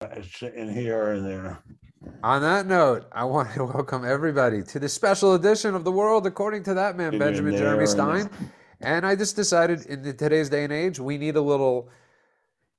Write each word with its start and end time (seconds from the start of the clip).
in 0.00 0.68
here 0.68 1.12
and 1.12 1.26
there. 1.26 1.62
On 2.22 2.42
that 2.42 2.66
note, 2.66 3.06
I 3.12 3.24
want 3.24 3.52
to 3.54 3.64
welcome 3.74 4.04
everybody 4.04 4.62
to 4.62 4.78
the 4.78 4.88
special 4.88 5.34
edition 5.34 5.74
of 5.74 5.84
The 5.84 5.92
World 5.92 6.26
According 6.26 6.64
to 6.64 6.74
That 6.74 6.96
Man, 6.96 7.14
In 7.14 7.18
Benjamin 7.18 7.52
there 7.52 7.62
Jeremy 7.62 7.86
Stein. 7.86 8.30
And 8.82 9.06
I 9.06 9.16
just 9.16 9.36
decided 9.36 9.86
in 9.86 10.02
today's 10.16 10.50
day 10.50 10.64
and 10.64 10.72
age, 10.72 11.00
we 11.00 11.16
need 11.16 11.36
a 11.36 11.40
little 11.40 11.88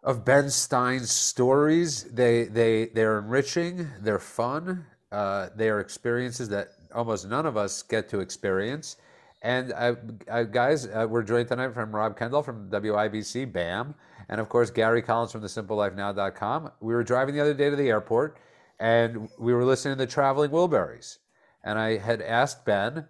of 0.03 0.23
Ben 0.23 0.49
Stein's 0.51 1.09
stories. 1.09 2.03
They 2.03 2.43
they 2.45 2.85
they're 2.93 3.18
enriching, 3.18 3.89
they're 4.02 4.20
fun, 4.20 4.86
uh, 5.11 5.49
they 5.55 5.70
are 5.70 5.79
experiences 5.79 6.49
that 6.49 6.68
almost 6.93 7.27
none 7.27 7.47
of 7.47 7.57
us 7.57 7.81
get 7.81 8.09
to 8.09 8.20
experience. 8.20 8.97
And 9.41 9.73
uh, 9.73 9.95
uh, 10.29 10.43
guys, 10.43 10.86
uh, 10.86 11.07
we're 11.09 11.23
joined 11.23 11.47
tonight 11.47 11.73
from 11.73 11.95
Rob 11.95 12.15
Kendall 12.18 12.43
from 12.43 12.70
WIBC, 12.70 13.52
BAM, 13.52 13.95
and 14.30 14.41
of 14.41 14.50
course 14.50 14.70
Gary 14.70 15.02
Collins 15.02 15.32
from 15.32 15.41
thesimplelifenow.com. 15.41 16.71
We 16.82 16.94
were 16.94 17.04
driving 17.04 17.36
the 17.36 17.41
other 17.41 17.54
day 17.54 17.70
to 17.70 17.76
the 17.76 17.89
airport, 17.89 18.38
and 18.80 19.30
we 19.40 19.54
were 19.54 19.66
listening 19.66 19.98
to 19.98 20.05
the 20.05 20.12
Traveling 20.12 20.52
Wilburys, 20.52 21.18
and 21.63 21.80
I 21.80 21.98
had 21.98 22.22
asked 22.22 22.66
Ben, 22.66 23.05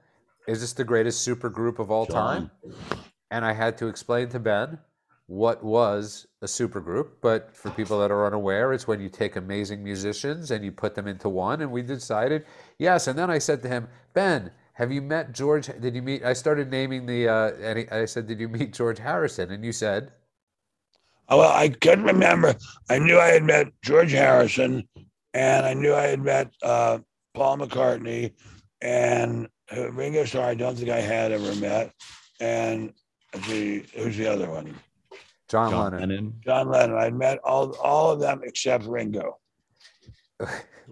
"Is 0.48 0.62
this 0.62 0.74
the 0.74 0.84
greatest 0.84 1.22
super 1.22 1.50
group 1.50 1.80
of 1.80 1.92
all 1.92 2.06
time?" 2.06 2.52
And 3.30 3.44
I 3.44 3.54
had 3.54 3.78
to 3.80 3.88
explain 3.88 4.30
to 4.30 4.40
Ben 4.40 4.80
what 5.28 5.62
was 5.64 6.26
a 6.42 6.46
supergroup. 6.46 7.10
But 7.22 7.56
for 7.56 7.70
people 7.72 8.00
that 8.00 8.12
are 8.12 8.26
unaware, 8.26 8.74
it's 8.74 8.88
when 8.88 9.00
you 9.00 9.10
take 9.10 9.36
amazing 9.36 9.84
musicians 9.84 10.52
and 10.52 10.64
you 10.64 10.72
put 10.72 10.96
them 10.96 11.08
into 11.08 11.30
one. 11.30 11.62
And 11.62 11.72
we 11.72 11.82
decided, 11.82 12.46
yes. 12.80 13.08
And 13.08 13.20
then 13.20 13.30
I 13.30 13.38
said 13.38 13.62
to 13.64 13.68
him, 13.68 13.88
Ben, 14.14 14.52
have 14.74 14.92
you 14.92 15.02
met 15.02 15.34
George? 15.34 15.68
Did 15.80 15.96
you 15.96 16.02
meet? 16.02 16.24
I 16.24 16.34
started 16.34 16.72
naming 16.72 17.06
the, 17.06 17.28
uh, 17.28 17.52
and 17.62 17.88
I 17.92 18.06
said, 18.06 18.28
did 18.28 18.40
you 18.40 18.48
meet 18.48 18.74
George 18.74 19.00
Harrison? 19.00 19.52
And 19.52 19.64
you 19.64 19.74
said, 19.74 20.12
well, 21.30 21.52
I 21.52 21.70
couldn't 21.70 22.06
remember. 22.06 22.56
I 22.90 23.00
knew 23.00 23.20
I 23.20 23.28
had 23.28 23.44
met 23.44 23.68
George 23.84 24.12
Harrison, 24.12 24.88
and 25.34 25.66
I 25.66 25.74
knew 25.74 25.94
I 25.94 26.04
had 26.08 26.22
met 26.22 26.52
uh, 26.64 27.00
Paul 27.34 27.58
McCartney, 27.58 28.34
and 28.82 29.48
uh, 29.76 29.92
Ringo 29.92 30.24
Starr. 30.26 30.50
I 30.50 30.56
don't 30.56 30.78
think 30.78 30.90
I 30.90 31.02
had 31.02 31.32
ever 31.32 31.56
met, 31.56 31.92
and 32.40 32.94
the 33.50 33.84
who's 33.96 34.18
the 34.18 34.28
other 34.28 34.50
one? 34.50 34.76
John, 35.50 35.72
John 35.72 35.92
Lennon. 35.94 36.00
Lennon. 36.10 36.34
John 36.46 36.70
Lennon. 36.70 36.98
I'd 36.98 37.16
met 37.16 37.40
all 37.44 37.76
all 37.78 38.12
of 38.12 38.20
them 38.20 38.42
except 38.44 38.86
Ringo. 38.86 39.38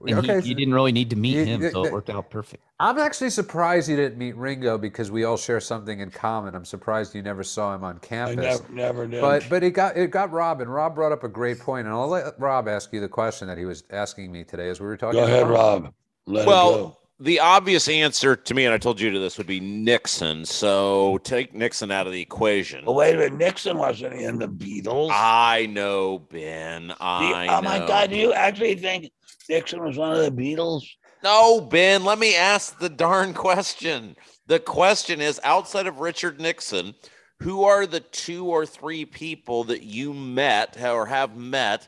And 0.08 0.20
okay, 0.20 0.42
he, 0.42 0.50
you 0.50 0.56
didn't 0.56 0.74
really 0.74 0.92
need 0.92 1.10
to 1.12 1.16
meet 1.16 1.36
You- 1.36 1.46
him, 1.46 1.72
so 1.72 1.86
it 1.86 1.94
worked 1.94 2.10
out 2.10 2.30
perfect. 2.30 2.62
I'm 2.82 3.00
actually 3.00 3.30
surprised 3.30 3.88
you 3.90 3.96
didn't 3.96 4.18
meet 4.18 4.36
Ringo 4.36 4.78
because 4.78 5.10
we 5.10 5.24
all 5.24 5.38
share 5.38 5.62
something 5.62 6.02
in 6.02 6.12
common. 6.12 6.54
I'm 6.54 6.66
surprised 6.66 7.16
you 7.16 7.22
never 7.22 7.44
saw 7.46 7.74
him 7.74 7.86
on 7.86 7.96
I 7.96 8.06
campus. 8.06 8.36
never, 8.36 8.74
never 8.74 9.08
did. 9.08 9.22
But 9.22 9.48
but 9.50 9.64
it 9.64 9.72
got 9.72 9.96
it 9.96 10.12
got 10.12 10.32
Rob 10.34 10.60
and 10.60 10.72
Rob 10.72 10.96
brought 10.96 11.14
up 11.14 11.24
a 11.24 11.30
great 11.30 11.60
point, 11.60 11.88
and 11.88 11.96
I'll 11.96 12.10
let 12.10 12.38
Rob 12.38 12.68
ask 12.68 12.92
you 12.92 13.00
the 13.00 13.08
question 13.08 13.48
that 13.48 13.58
he 13.58 13.64
was 13.64 13.86
asking 13.90 14.34
me 14.34 14.44
today 14.44 14.68
as 14.70 14.82
we 14.82 14.86
were 14.86 14.98
talking. 14.98 15.22
go 15.22 15.26
ahead, 15.26 15.44
about- 15.44 15.54
Rob. 15.54 15.94
Let 16.28 16.42
it 16.42 16.46
go. 16.46 16.50
Well, 16.52 17.00
the 17.20 17.40
obvious 17.40 17.88
answer 17.88 18.36
to 18.36 18.54
me, 18.54 18.66
and 18.66 18.74
I 18.74 18.78
told 18.78 19.00
you 19.00 19.10
to 19.12 19.20
this, 19.20 19.38
would 19.38 19.48
be 19.48 19.60
Nixon. 19.60 20.46
So 20.46 21.18
take 21.20 21.54
Nixon 21.54 21.92
out 21.92 22.08
of 22.08 22.14
the 22.14 22.22
equation. 22.22 22.86
Well, 22.86 22.96
wait 22.96 23.16
a 23.16 23.18
minute. 23.18 23.38
Nixon 23.38 23.78
wasn't 23.78 24.14
in 24.14 24.40
the 24.40 24.48
Beatles. 24.48 25.12
I 25.14 25.68
know, 25.68 26.20
Ben. 26.20 26.94
I 27.00 27.48
oh 27.50 27.62
my. 27.62 27.80
God! 27.80 28.10
Do 28.10 28.18
you 28.18 28.34
actually 28.34 28.76
think 28.76 29.12
Nixon 29.50 29.84
was 29.84 29.98
one 29.98 30.12
of 30.12 30.20
the 30.20 30.32
Beatles? 30.32 30.84
No, 31.24 31.62
Ben, 31.62 32.04
let 32.04 32.20
me 32.20 32.36
ask 32.36 32.78
the 32.78 32.90
darn 32.90 33.34
question. 33.34 34.16
The 34.48 34.60
question 34.60 35.22
is 35.22 35.40
outside 35.44 35.88
of 35.88 36.00
Richard 36.00 36.40
Nixon, 36.40 36.94
who 37.40 37.64
are 37.64 37.88
the 37.88 38.02
two 38.02 38.46
or 38.46 38.66
three 38.66 39.06
people 39.06 39.64
that 39.66 39.84
you 39.84 40.14
met 40.14 40.80
or 40.82 41.06
have 41.08 41.36
met 41.36 41.88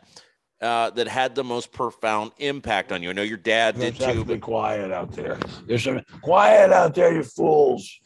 uh, 0.62 0.90
that 0.92 1.08
had 1.08 1.36
the 1.36 1.44
most 1.44 1.72
profound 1.72 2.32
impact 2.38 2.92
on 2.92 3.04
you? 3.04 3.10
I 3.10 3.14
know 3.14 3.22
your 3.22 3.38
dad 3.38 3.80
did 3.80 3.96
too, 3.96 4.24
but 4.24 4.42
quiet 4.42 4.92
out 4.92 5.12
there. 5.12 5.38
There's 5.66 5.84
some 5.84 6.02
quiet 6.22 6.72
out 6.72 6.96
there, 6.96 7.14
you 7.14 7.24
fools. 7.24 8.00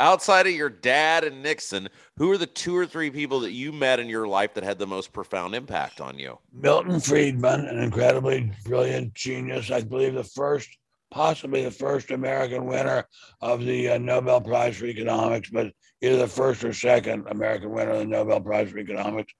outside 0.00 0.46
of 0.46 0.52
your 0.52 0.70
dad 0.70 1.24
and 1.24 1.42
Nixon, 1.42 1.88
who 2.16 2.30
are 2.30 2.38
the 2.38 2.46
two 2.46 2.76
or 2.76 2.86
three 2.86 3.10
people 3.10 3.40
that 3.40 3.52
you 3.52 3.72
met 3.72 4.00
in 4.00 4.08
your 4.08 4.26
life 4.26 4.54
that 4.54 4.64
had 4.64 4.78
the 4.78 4.86
most 4.86 5.12
profound 5.12 5.54
impact 5.54 6.00
on 6.00 6.18
you? 6.18 6.38
Milton 6.52 7.00
Friedman, 7.00 7.66
an 7.66 7.78
incredibly 7.78 8.50
brilliant 8.64 9.14
genius. 9.14 9.70
I 9.70 9.82
believe 9.82 10.14
the 10.14 10.24
first, 10.24 10.68
possibly 11.12 11.62
the 11.62 11.70
first 11.70 12.10
American 12.10 12.64
winner 12.64 13.04
of 13.40 13.64
the 13.64 13.90
uh, 13.90 13.98
Nobel 13.98 14.40
Prize 14.40 14.76
for 14.76 14.86
Economics, 14.86 15.50
but 15.50 15.72
either 16.00 16.16
the 16.16 16.26
first 16.26 16.64
or 16.64 16.72
second 16.72 17.26
American 17.28 17.70
winner 17.70 17.92
of 17.92 17.98
the 17.98 18.06
Nobel 18.06 18.40
Prize 18.40 18.70
for 18.70 18.78
Economics. 18.78 19.32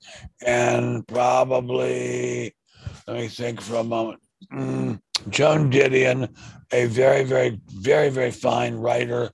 And 0.46 1.06
probably, 1.08 2.54
let 3.08 3.16
me 3.16 3.28
think 3.28 3.60
for 3.60 3.76
a 3.76 3.84
moment. 3.84 4.20
Mm, 4.52 5.00
Joan 5.30 5.70
Didion, 5.70 6.28
a 6.72 6.86
very, 6.86 7.24
very, 7.24 7.58
very, 7.68 8.10
very 8.10 8.30
fine 8.30 8.74
writer 8.74 9.30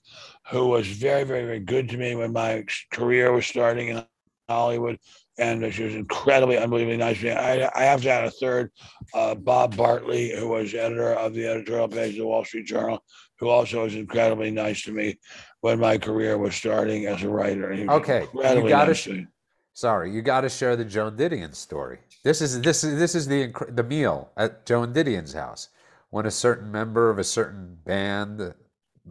who 0.51 0.69
was 0.69 0.87
very, 0.87 1.25
very, 1.25 1.45
very 1.45 1.61
good 1.61 1.89
to 1.91 1.99
me 1.99 2.15
when 2.15 2.33
my 2.33 2.65
career 2.93 3.33
was 3.33 3.47
starting 3.47 3.89
in 3.89 4.05
Hollywood 4.49 4.99
and 5.39 5.73
she 5.73 5.85
was 5.85 5.95
incredibly, 5.95 6.59
unbelievably 6.59 6.97
nice. 6.97 7.19
to 7.21 7.27
me. 7.27 7.31
I, 7.31 7.71
I 7.75 7.85
have 7.85 8.03
to 8.03 8.11
add 8.11 8.25
a 8.25 8.31
third, 8.31 8.73
uh, 9.15 9.35
Bob 9.35 9.77
Bartley, 9.77 10.37
who 10.37 10.49
was 10.49 10.75
editor 10.75 11.15
of 11.15 11.35
the 11.35 11.47
editorial 11.47 11.89
page 11.89 12.15
of 12.15 12.19
the 12.19 12.27
Wall 12.27 12.45
Street 12.45 12.67
Journal, 12.67 13.03
who 13.39 13.49
also 13.49 13.85
was 13.85 13.95
incredibly 13.95 14.51
nice 14.51 14.83
to 14.83 14.93
me 14.93 15.19
when 15.61 15.79
my 15.79 15.97
career 15.99 16.37
was 16.39 16.55
starting 16.55 17.07
as 17.07 17.23
a 17.23 17.29
writer. 17.29 17.73
Okay, 17.73 18.27
you 18.35 18.69
gotta 18.69 18.89
nice 18.89 19.05
to. 19.05 19.27
Sorry, 19.73 20.13
you 20.13 20.23
got 20.23 20.41
to 20.41 20.49
share 20.49 20.75
the 20.75 20.85
Joan 20.85 21.17
Didion 21.17 21.55
story. 21.55 22.01
This 22.25 22.41
is 22.41 22.61
this 22.63 22.83
is 22.83 22.99
this 22.99 23.15
is 23.15 23.29
the 23.29 23.53
the 23.71 23.85
meal 23.85 24.31
at 24.37 24.67
Joan 24.67 24.93
Didion's 24.93 25.33
house 25.33 25.69
when 26.11 26.27
a 26.27 26.31
certain 26.31 26.73
member 26.73 27.11
of 27.11 27.19
a 27.19 27.25
certain 27.25 27.79
band, 27.85 28.55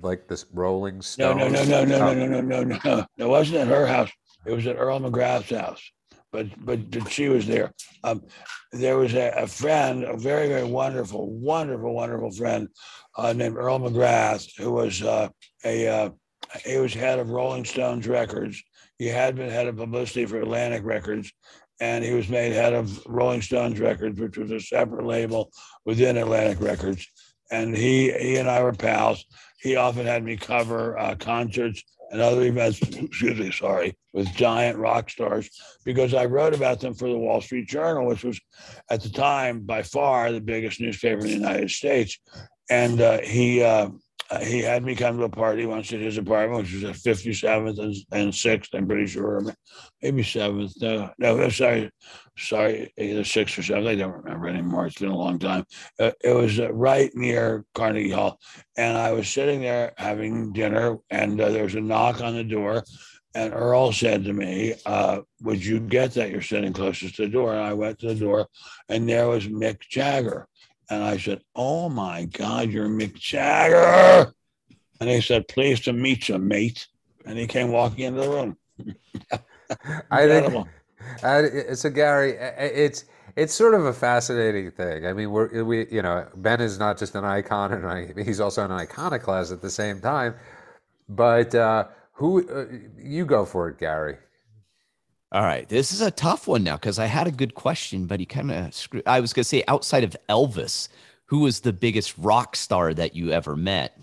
like 0.01 0.27
this 0.27 0.45
Rolling 0.53 1.01
Stones. 1.01 1.37
no, 1.39 1.47
no, 1.47 1.63
no, 1.63 1.85
no, 1.85 2.07
Oh, 2.07 2.13
no, 2.13 2.25
no, 2.25 2.41
no, 2.41 2.63
no, 2.63 2.79
no. 2.83 3.05
It 3.17 3.29
wasn't 3.29 3.59
at 3.59 3.67
her 3.67 3.87
house. 3.87 4.11
It 4.45 4.51
was 4.51 4.67
at 4.67 4.75
Earl 4.75 4.99
McGrath's 4.99 5.55
house. 5.55 5.91
But 6.31 6.47
but 6.63 6.79
she 7.09 7.29
was 7.29 7.47
there. 7.47 7.73
Um, 8.03 8.23
there 8.71 8.97
was 8.97 9.13
a, 9.13 9.29
a 9.29 9.47
friend, 9.47 10.03
a 10.03 10.17
very 10.17 10.47
very 10.47 10.65
wonderful, 10.65 11.29
wonderful, 11.31 11.93
wonderful 11.93 12.31
friend 12.31 12.67
uh, 13.15 13.33
named 13.33 13.57
Earl 13.57 13.79
McGrath, 13.79 14.49
who 14.57 14.73
was 14.73 15.01
uh, 15.01 15.29
a 15.63 15.87
uh, 15.87 16.09
he 16.65 16.77
was 16.77 16.93
head 16.93 17.19
of 17.19 17.29
Rolling 17.29 17.65
Stones 17.65 18.07
Records. 18.07 18.61
He 18.97 19.07
had 19.07 19.35
been 19.35 19.49
head 19.49 19.67
of 19.67 19.77
publicity 19.77 20.25
for 20.25 20.39
Atlantic 20.39 20.83
Records, 20.83 21.31
and 21.79 22.03
he 22.03 22.13
was 22.13 22.29
made 22.29 22.53
head 22.53 22.73
of 22.73 23.05
Rolling 23.05 23.41
Stones 23.41 23.79
Records, 23.79 24.19
which 24.19 24.37
was 24.37 24.51
a 24.51 24.59
separate 24.59 25.05
label 25.05 25.51
within 25.85 26.17
Atlantic 26.17 26.59
Records. 26.59 27.07
And 27.51 27.75
he 27.75 28.11
he 28.11 28.37
and 28.37 28.49
I 28.49 28.61
were 28.61 28.73
pals. 28.73 29.25
He 29.59 29.75
often 29.75 30.05
had 30.05 30.23
me 30.23 30.37
cover 30.37 30.97
uh, 30.97 31.15
concerts 31.15 31.83
and 32.11 32.21
other 32.21 32.43
events. 32.43 32.81
Excuse 32.81 33.39
me, 33.39 33.51
sorry, 33.51 33.97
with 34.13 34.33
giant 34.33 34.77
rock 34.77 35.09
stars 35.09 35.49
because 35.83 36.13
I 36.13 36.25
wrote 36.25 36.53
about 36.53 36.79
them 36.79 36.93
for 36.93 37.09
the 37.09 37.17
Wall 37.17 37.41
Street 37.41 37.67
Journal, 37.67 38.05
which 38.05 38.23
was 38.23 38.39
at 38.89 39.01
the 39.01 39.09
time 39.09 39.61
by 39.61 39.83
far 39.83 40.31
the 40.31 40.41
biggest 40.41 40.79
newspaper 40.79 41.21
in 41.21 41.27
the 41.27 41.33
United 41.33 41.71
States. 41.71 42.19
And 42.69 43.01
uh, 43.01 43.19
he 43.21 43.63
uh, 43.63 43.89
uh, 44.29 44.39
he 44.39 44.59
had 44.59 44.83
me 44.83 44.95
come 44.95 45.17
to 45.17 45.23
a 45.23 45.29
party 45.29 45.65
once 45.65 45.93
at 45.93 46.01
his 46.01 46.17
apartment, 46.17 46.63
which 46.63 46.73
was 46.73 46.83
at 46.83 46.95
57th 46.95 47.79
and, 47.79 47.95
and 48.11 48.31
6th, 48.31 48.69
I'm 48.73 48.87
pretty 48.87 49.07
sure. 49.07 49.41
Maybe 50.01 50.21
7th. 50.21 50.73
No, 50.81 51.11
no, 51.17 51.49
sorry. 51.49 51.89
Sorry, 52.37 52.93
either 52.97 53.21
6th 53.21 53.57
or 53.57 53.61
7th. 53.61 53.87
I 53.87 53.95
don't 53.95 54.23
remember 54.23 54.47
anymore. 54.47 54.87
It's 54.87 54.99
been 54.99 55.09
a 55.09 55.17
long 55.17 55.39
time. 55.39 55.65
Uh, 55.99 56.11
it 56.23 56.35
was 56.35 56.59
uh, 56.59 56.71
right 56.73 57.09
near 57.15 57.65
Carnegie 57.73 58.11
Hall. 58.11 58.39
And 58.77 58.97
I 58.97 59.11
was 59.13 59.29
sitting 59.29 59.61
there 59.61 59.93
having 59.97 60.51
dinner, 60.51 60.97
and 61.09 61.39
uh, 61.39 61.49
there 61.49 61.63
was 61.63 61.75
a 61.75 61.81
knock 61.81 62.21
on 62.21 62.35
the 62.35 62.43
door. 62.43 62.83
And 63.33 63.53
Earl 63.53 63.91
said 63.91 64.23
to 64.25 64.33
me, 64.33 64.73
uh, 64.85 65.19
Would 65.43 65.63
you 65.63 65.79
get 65.79 66.13
that? 66.13 66.31
You're 66.31 66.41
sitting 66.41 66.73
closest 66.73 67.15
to 67.15 67.23
the 67.23 67.29
door. 67.29 67.53
And 67.53 67.61
I 67.61 67.73
went 67.73 67.99
to 67.99 68.07
the 68.07 68.15
door, 68.15 68.47
and 68.89 69.07
there 69.07 69.27
was 69.27 69.47
Mick 69.47 69.79
Jagger. 69.79 70.47
And 70.89 71.03
I 71.03 71.17
said, 71.17 71.41
Oh 71.55 71.89
my 71.89 72.25
God, 72.25 72.69
you're 72.69 72.87
Mick 72.87 73.15
Jagger. 73.15 74.33
And 74.99 75.09
he 75.09 75.21
said, 75.21 75.47
Pleased 75.47 75.85
to 75.85 75.93
meet 75.93 76.29
you, 76.29 76.37
mate. 76.37 76.87
And 77.25 77.37
he 77.37 77.47
came 77.47 77.71
walking 77.71 78.05
into 78.05 78.21
the 78.21 78.29
room. 78.29 78.57
I 80.11 80.27
think. 80.27 80.67
Uh, 81.23 81.75
so 81.75 81.89
Gary, 81.89 82.31
it's 82.57 83.05
it's 83.35 83.53
sort 83.53 83.73
of 83.73 83.85
a 83.85 83.93
fascinating 83.93 84.71
thing. 84.71 85.05
I 85.05 85.13
mean, 85.13 85.31
we're 85.31 85.63
we 85.63 85.87
you 85.91 86.01
know 86.01 86.27
Ben 86.35 86.61
is 86.61 86.79
not 86.79 86.97
just 86.97 87.15
an 87.15 87.25
icon, 87.25 87.73
and 87.73 87.85
I, 87.85 88.13
he's 88.23 88.39
also 88.39 88.65
an 88.65 88.71
iconoclast 88.71 89.51
at 89.51 89.61
the 89.61 89.69
same 89.69 89.99
time. 90.01 90.35
But 91.09 91.53
uh, 91.53 91.87
who 92.13 92.47
uh, 92.49 92.65
you 92.97 93.25
go 93.25 93.45
for 93.45 93.69
it, 93.69 93.77
Gary? 93.77 94.17
All 95.31 95.41
right, 95.41 95.67
this 95.67 95.91
is 95.91 96.01
a 96.01 96.11
tough 96.11 96.47
one 96.47 96.63
now 96.63 96.75
because 96.75 96.99
I 96.99 97.05
had 97.05 97.27
a 97.27 97.31
good 97.31 97.53
question, 97.53 98.05
but 98.05 98.19
he 98.19 98.25
kind 98.25 98.51
of 98.51 98.73
screwed. 98.73 99.03
I 99.05 99.19
was 99.19 99.33
gonna 99.33 99.43
say 99.43 99.63
outside 99.67 100.03
of 100.03 100.15
Elvis, 100.29 100.87
who 101.25 101.39
was 101.39 101.59
the 101.59 101.73
biggest 101.73 102.17
rock 102.17 102.55
star 102.55 102.93
that 102.93 103.15
you 103.15 103.31
ever 103.31 103.55
met? 103.55 103.99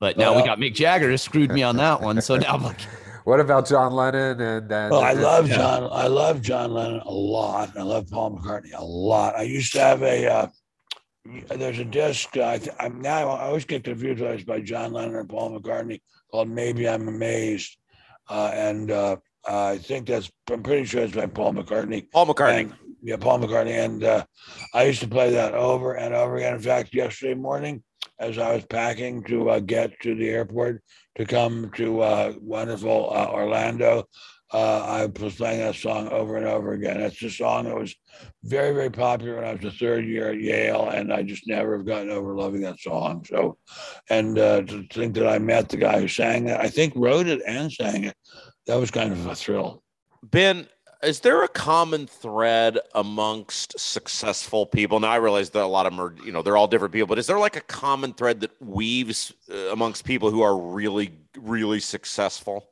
But 0.00 0.18
now 0.18 0.36
we 0.36 0.44
got 0.44 0.58
Mick 0.58 0.74
Jagger 0.74 1.16
screwed 1.16 1.50
me 1.50 1.62
on 1.62 1.76
that 1.78 2.00
one. 2.00 2.20
So 2.20 2.36
now 2.36 2.54
I'm 2.54 2.62
like, 2.62 2.80
What 3.28 3.40
about 3.40 3.68
John 3.68 3.92
Lennon 3.92 4.40
and? 4.40 4.72
and 4.72 4.90
Well, 4.90 5.02
I 5.02 5.12
love 5.12 5.50
yeah. 5.50 5.56
John. 5.56 5.88
I 5.92 6.06
love 6.06 6.40
John 6.40 6.72
Lennon 6.72 7.00
a 7.00 7.10
lot. 7.12 7.76
I 7.76 7.82
love 7.82 8.08
Paul 8.10 8.38
McCartney 8.38 8.72
a 8.74 8.82
lot. 8.82 9.36
I 9.36 9.42
used 9.42 9.72
to 9.74 9.80
have 9.80 10.02
a. 10.02 10.26
Uh, 10.26 10.46
there's 11.54 11.78
a 11.78 11.84
disc. 11.84 12.34
Uh, 12.34 12.46
I 12.46 12.56
th- 12.56 12.74
I'm 12.80 13.02
now. 13.02 13.28
I 13.28 13.42
always 13.48 13.66
get 13.66 13.84
confused 13.84 14.22
whether 14.22 14.32
it's 14.32 14.44
by 14.44 14.60
John 14.60 14.94
Lennon 14.94 15.16
and 15.16 15.28
Paul 15.28 15.58
McCartney 15.60 16.00
called 16.30 16.48
"Maybe 16.48 16.88
I'm 16.88 17.06
Amazed," 17.06 17.76
uh, 18.30 18.50
and 18.54 18.90
uh, 18.90 19.16
I 19.48 19.78
think 19.78 20.06
that's. 20.06 20.30
I'm 20.50 20.62
pretty 20.62 20.84
sure 20.84 21.02
it's 21.02 21.14
by 21.14 21.26
Paul 21.26 21.54
McCartney. 21.54 22.10
Paul 22.10 22.26
McCartney. 22.26 22.60
And, 22.60 22.74
yeah, 23.02 23.16
Paul 23.16 23.38
McCartney, 23.38 23.84
and 23.84 24.04
uh, 24.04 24.24
I 24.74 24.84
used 24.84 25.00
to 25.00 25.08
play 25.08 25.30
that 25.30 25.54
over 25.54 25.94
and 25.94 26.14
over 26.14 26.36
again. 26.36 26.54
In 26.54 26.60
fact, 26.60 26.94
yesterday 26.94 27.34
morning, 27.34 27.82
as 28.18 28.38
I 28.38 28.54
was 28.54 28.64
packing 28.66 29.22
to 29.24 29.50
uh, 29.50 29.60
get 29.60 29.98
to 30.00 30.14
the 30.14 30.28
airport 30.28 30.82
to 31.16 31.24
come 31.24 31.70
to 31.76 32.00
uh, 32.00 32.32
wonderful 32.40 33.10
uh, 33.12 33.28
Orlando, 33.30 34.08
uh, 34.52 34.80
I 34.80 35.06
was 35.06 35.36
playing 35.36 35.60
that 35.60 35.74
song 35.74 36.08
over 36.08 36.36
and 36.36 36.46
over 36.46 36.72
again. 36.72 37.00
It's 37.00 37.22
a 37.22 37.30
song 37.30 37.64
that 37.64 37.78
was 37.78 37.94
very, 38.44 38.74
very 38.74 38.90
popular 38.90 39.36
when 39.36 39.44
I 39.44 39.52
was 39.52 39.64
a 39.64 39.70
third 39.70 40.06
year 40.06 40.30
at 40.30 40.40
Yale, 40.40 40.88
and 40.88 41.12
I 41.12 41.22
just 41.22 41.46
never 41.46 41.76
have 41.76 41.86
gotten 41.86 42.10
over 42.10 42.34
loving 42.34 42.62
that 42.62 42.80
song. 42.80 43.24
So, 43.28 43.58
and 44.08 44.38
uh, 44.38 44.62
to 44.62 44.86
think 44.90 45.14
that 45.14 45.28
I 45.28 45.38
met 45.38 45.68
the 45.68 45.76
guy 45.76 46.00
who 46.00 46.08
sang 46.08 46.48
it, 46.48 46.58
I 46.58 46.68
think 46.68 46.94
wrote 46.96 47.26
it 47.26 47.42
and 47.46 47.70
sang 47.70 48.04
it, 48.04 48.16
that 48.68 48.78
was 48.78 48.90
kind 48.90 49.12
of 49.12 49.26
a 49.26 49.34
thrill. 49.34 49.82
Ben, 50.22 50.68
is 51.02 51.20
there 51.20 51.42
a 51.42 51.48
common 51.48 52.06
thread 52.06 52.78
amongst 52.94 53.78
successful 53.78 54.66
people? 54.66 55.00
Now 55.00 55.10
I 55.10 55.16
realize 55.16 55.50
that 55.50 55.62
a 55.62 55.66
lot 55.66 55.86
of 55.86 55.92
them 55.92 56.00
are, 56.00 56.14
you 56.24 56.32
know, 56.32 56.42
they're 56.42 56.56
all 56.56 56.68
different 56.68 56.92
people, 56.92 57.06
but 57.06 57.18
is 57.18 57.26
there 57.26 57.38
like 57.38 57.56
a 57.56 57.62
common 57.62 58.12
thread 58.12 58.40
that 58.40 58.50
weaves 58.60 59.32
uh, 59.50 59.72
amongst 59.72 60.04
people 60.04 60.30
who 60.30 60.42
are 60.42 60.56
really, 60.56 61.12
really 61.36 61.80
successful? 61.80 62.68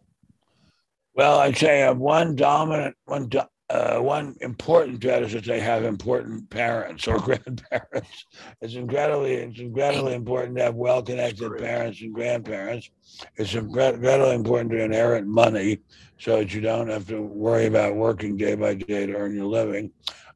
Well, 1.15 1.39
I'd 1.39 1.57
say 1.57 1.91
one 1.91 2.37
dominant, 2.37 2.95
one 3.07 3.29
do- 3.29 3.41
uh, 3.69 3.99
one 3.99 4.37
important 4.41 5.01
thread 5.01 5.23
is 5.25 5.33
that 5.33 5.45
they 5.45 5.61
have 5.61 5.85
important 5.85 6.49
parents 6.51 7.09
or 7.09 7.19
grandparents. 7.29 8.27
It's 8.61 8.75
incredibly, 8.75 9.33
it's 9.35 9.59
incredibly 9.59 10.15
important 10.15 10.57
to 10.57 10.63
have 10.65 10.75
well-connected 10.77 11.59
parents 11.59 12.01
and 12.01 12.13
grandparents. 12.15 12.91
It's 13.37 13.55
incredibly 13.55 14.35
important 14.35 14.71
to 14.71 14.83
inherit 14.83 15.27
money 15.27 15.81
so 16.19 16.37
that 16.39 16.55
you 16.55 16.61
don't 16.61 16.89
have 16.89 17.09
to 17.09 17.21
worry 17.21 17.67
about 17.67 17.97
working 17.97 18.37
day 18.37 18.55
by 18.55 18.75
day 18.75 19.07
to 19.07 19.15
earn 19.15 19.35
your 19.35 19.47
living. 19.47 19.91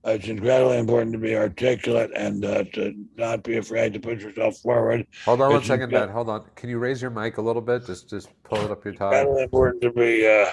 Uh, 0.05 0.13
it's 0.13 0.29
incredibly 0.29 0.79
important 0.79 1.13
to 1.13 1.19
be 1.19 1.37
articulate 1.37 2.11
and 2.17 2.45
uh, 2.45 2.65
to 2.73 2.95
not 3.17 3.43
be 3.43 3.59
afraid 3.59 3.93
to 3.93 4.01
put 4.01 4.19
yourself 4.21 4.57
forward. 4.59 5.07
Hold 5.27 5.43
on 5.43 5.51
one 5.51 5.59
It's 5.61 5.69
second, 5.69 5.91
incre- 5.91 6.11
Hold 6.11 6.31
on. 6.31 6.45
Can 6.57 6.71
you 6.71 6.79
raise 6.79 7.03
your 7.03 7.11
mic 7.11 7.37
a 7.37 7.43
little 7.43 7.63
bit? 7.63 7.87
Just 7.87 8.09
just 8.09 8.29
pull 8.43 8.59
it 8.65 8.71
up 8.71 8.85
your 8.85 8.95
top. 8.95 9.13
incredibly 9.13 9.43
important 9.43 9.83
to 9.83 9.93
be 9.93 10.27
uh, 10.27 10.47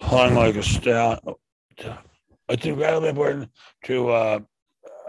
hung 0.00 0.34
like 0.34 0.56
a 0.56 0.62
stallion. 0.62 1.18
It's 2.48 2.64
incredibly 2.64 3.10
important 3.10 3.50
to 3.84 4.08
uh, 4.08 4.38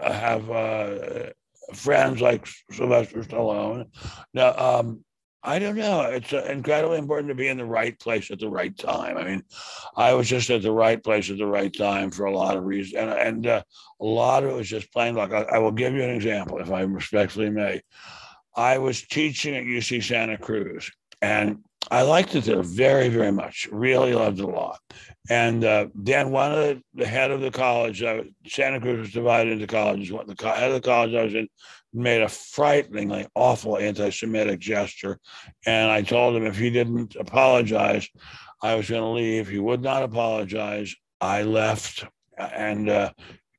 have 0.02 0.50
uh, 0.50 1.30
friends 1.74 2.20
like 2.20 2.46
Sylvester 2.72 3.22
Stallone. 3.22 3.86
Now, 4.34 4.54
um, 4.56 5.04
I 5.42 5.58
don't 5.58 5.76
know. 5.76 6.02
It's 6.02 6.32
uh, 6.34 6.46
incredibly 6.50 6.98
important 6.98 7.28
to 7.30 7.34
be 7.34 7.48
in 7.48 7.56
the 7.56 7.64
right 7.64 7.98
place 7.98 8.30
at 8.30 8.40
the 8.40 8.50
right 8.50 8.76
time. 8.76 9.16
I 9.16 9.24
mean, 9.24 9.42
I 9.96 10.12
was 10.12 10.28
just 10.28 10.50
at 10.50 10.62
the 10.62 10.72
right 10.72 11.02
place 11.02 11.30
at 11.30 11.38
the 11.38 11.46
right 11.46 11.72
time 11.72 12.10
for 12.10 12.26
a 12.26 12.36
lot 12.36 12.56
of 12.56 12.64
reasons, 12.64 12.94
and 12.94 13.10
and 13.10 13.46
uh, 13.46 13.62
a 14.00 14.04
lot 14.04 14.44
of 14.44 14.50
it 14.50 14.54
was 14.54 14.68
just 14.68 14.92
plain 14.92 15.14
luck. 15.14 15.32
I, 15.32 15.42
I 15.42 15.58
will 15.58 15.72
give 15.72 15.94
you 15.94 16.02
an 16.02 16.10
example, 16.10 16.58
if 16.58 16.70
I 16.70 16.82
respectfully 16.82 17.48
may. 17.48 17.80
I 18.54 18.78
was 18.78 19.06
teaching 19.06 19.56
at 19.56 19.64
UC 19.64 20.02
Santa 20.02 20.36
Cruz, 20.36 20.90
and 21.22 21.64
I 21.90 22.02
liked 22.02 22.34
it 22.34 22.44
there 22.44 22.62
very, 22.62 23.08
very 23.08 23.32
much. 23.32 23.68
Really 23.72 24.14
loved 24.14 24.38
it 24.38 24.44
a 24.44 24.48
lot. 24.48 24.78
And 25.28 25.64
uh, 25.64 25.86
then 25.94 26.30
one 26.30 26.52
of 26.52 26.82
the, 26.94 27.06
head 27.06 27.30
of 27.30 27.40
the 27.40 27.50
college, 27.50 28.02
uh, 28.02 28.22
Santa 28.46 28.80
Cruz 28.80 28.98
was 28.98 29.12
divided 29.12 29.52
into 29.52 29.66
colleges. 29.66 30.12
What 30.12 30.26
the 30.26 30.36
co- 30.36 30.52
head 30.52 30.70
of 30.70 30.82
the 30.82 30.88
college 30.88 31.14
I 31.14 31.24
was 31.24 31.34
in 31.34 31.48
made 31.92 32.22
a 32.22 32.28
frighteningly 32.28 33.26
awful 33.34 33.76
anti-Semitic 33.76 34.60
gesture, 34.60 35.18
and 35.66 35.90
I 35.90 36.02
told 36.02 36.36
him 36.36 36.46
if 36.46 36.56
he 36.56 36.70
didn't 36.70 37.16
apologize, 37.16 38.08
I 38.62 38.74
was 38.74 38.88
going 38.88 39.02
to 39.02 39.08
leave. 39.08 39.48
He 39.48 39.58
would 39.58 39.82
not 39.82 40.02
apologize. 40.02 40.94
I 41.20 41.42
left 41.42 42.04
and 42.38 42.88
uh, 42.88 43.10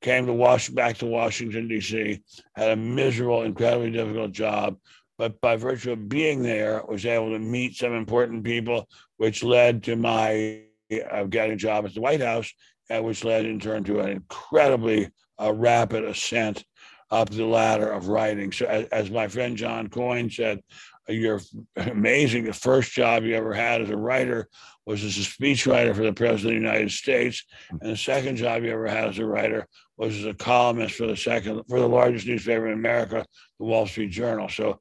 came 0.02 0.26
to 0.26 0.34
Wash 0.34 0.70
back 0.70 0.98
to 0.98 1.06
Washington 1.06 1.68
D.C. 1.68 2.22
Had 2.56 2.72
a 2.72 2.76
miserable, 2.76 3.44
incredibly 3.44 3.92
difficult 3.92 4.32
job 4.32 4.78
but 5.22 5.40
by 5.40 5.56
virtue 5.56 5.92
of 5.92 6.10
being 6.10 6.42
there, 6.42 6.82
was 6.88 7.06
able 7.06 7.30
to 7.30 7.38
meet 7.38 7.76
some 7.76 7.94
important 7.94 8.44
people, 8.44 8.90
which 9.18 9.44
led 9.44 9.84
to 9.84 9.96
my 9.96 10.64
uh, 11.12 11.26
getting 11.26 11.52
a 11.52 11.56
job 11.56 11.86
at 11.86 11.94
the 11.94 12.02
White 12.02 12.22
House, 12.22 12.52
and 12.90 13.06
which 13.06 13.24
led 13.24 13.46
in 13.46 13.60
turn 13.60 13.84
to 13.84 14.00
an 14.00 14.10
incredibly 14.10 15.12
uh, 15.40 15.54
rapid 15.54 16.06
ascent 16.06 16.66
up 17.12 17.30
the 17.30 17.46
ladder 17.46 17.92
of 17.92 18.08
writing. 18.08 18.52
So, 18.52 18.66
as, 18.66 18.86
as 18.88 19.12
my 19.12 19.28
friend 19.28 19.56
John 19.56 19.90
Coyne 19.90 20.32
said, 20.32 20.64
uh, 21.08 21.14
you're 21.14 21.42
amazing. 21.76 22.46
The 22.46 22.54
first 22.54 22.92
job 22.92 23.24
you 23.24 23.36
ever 23.36 23.54
had 23.54 23.84
as 23.84 23.92
a 23.92 23.98
writer 23.98 24.50
was 24.88 25.04
as 25.04 25.18
a 25.18 25.22
speechwriter 25.22 25.96
for 25.96 26.02
the 26.02 26.14
President 26.14 26.56
of 26.56 26.62
the 26.64 26.68
United 26.68 26.90
States, 26.90 27.46
and 27.70 27.92
the 27.92 27.96
second 27.96 28.38
job 28.38 28.64
you 28.64 28.72
ever 28.72 28.88
had 28.88 29.10
as 29.10 29.20
a 29.20 29.26
writer 29.28 29.68
was 29.98 30.18
as 30.18 30.26
a 30.26 30.34
columnist 30.34 30.96
for 30.96 31.06
the 31.06 31.16
second 31.16 31.62
for 31.70 31.80
the 31.80 31.88
largest 31.88 32.26
newspaper 32.26 32.66
in 32.66 32.74
America, 32.74 33.24
the 33.60 33.66
Wall 33.66 33.86
Street 33.86 34.10
Journal. 34.10 34.50
So 34.50 34.72
uh, 34.72 34.76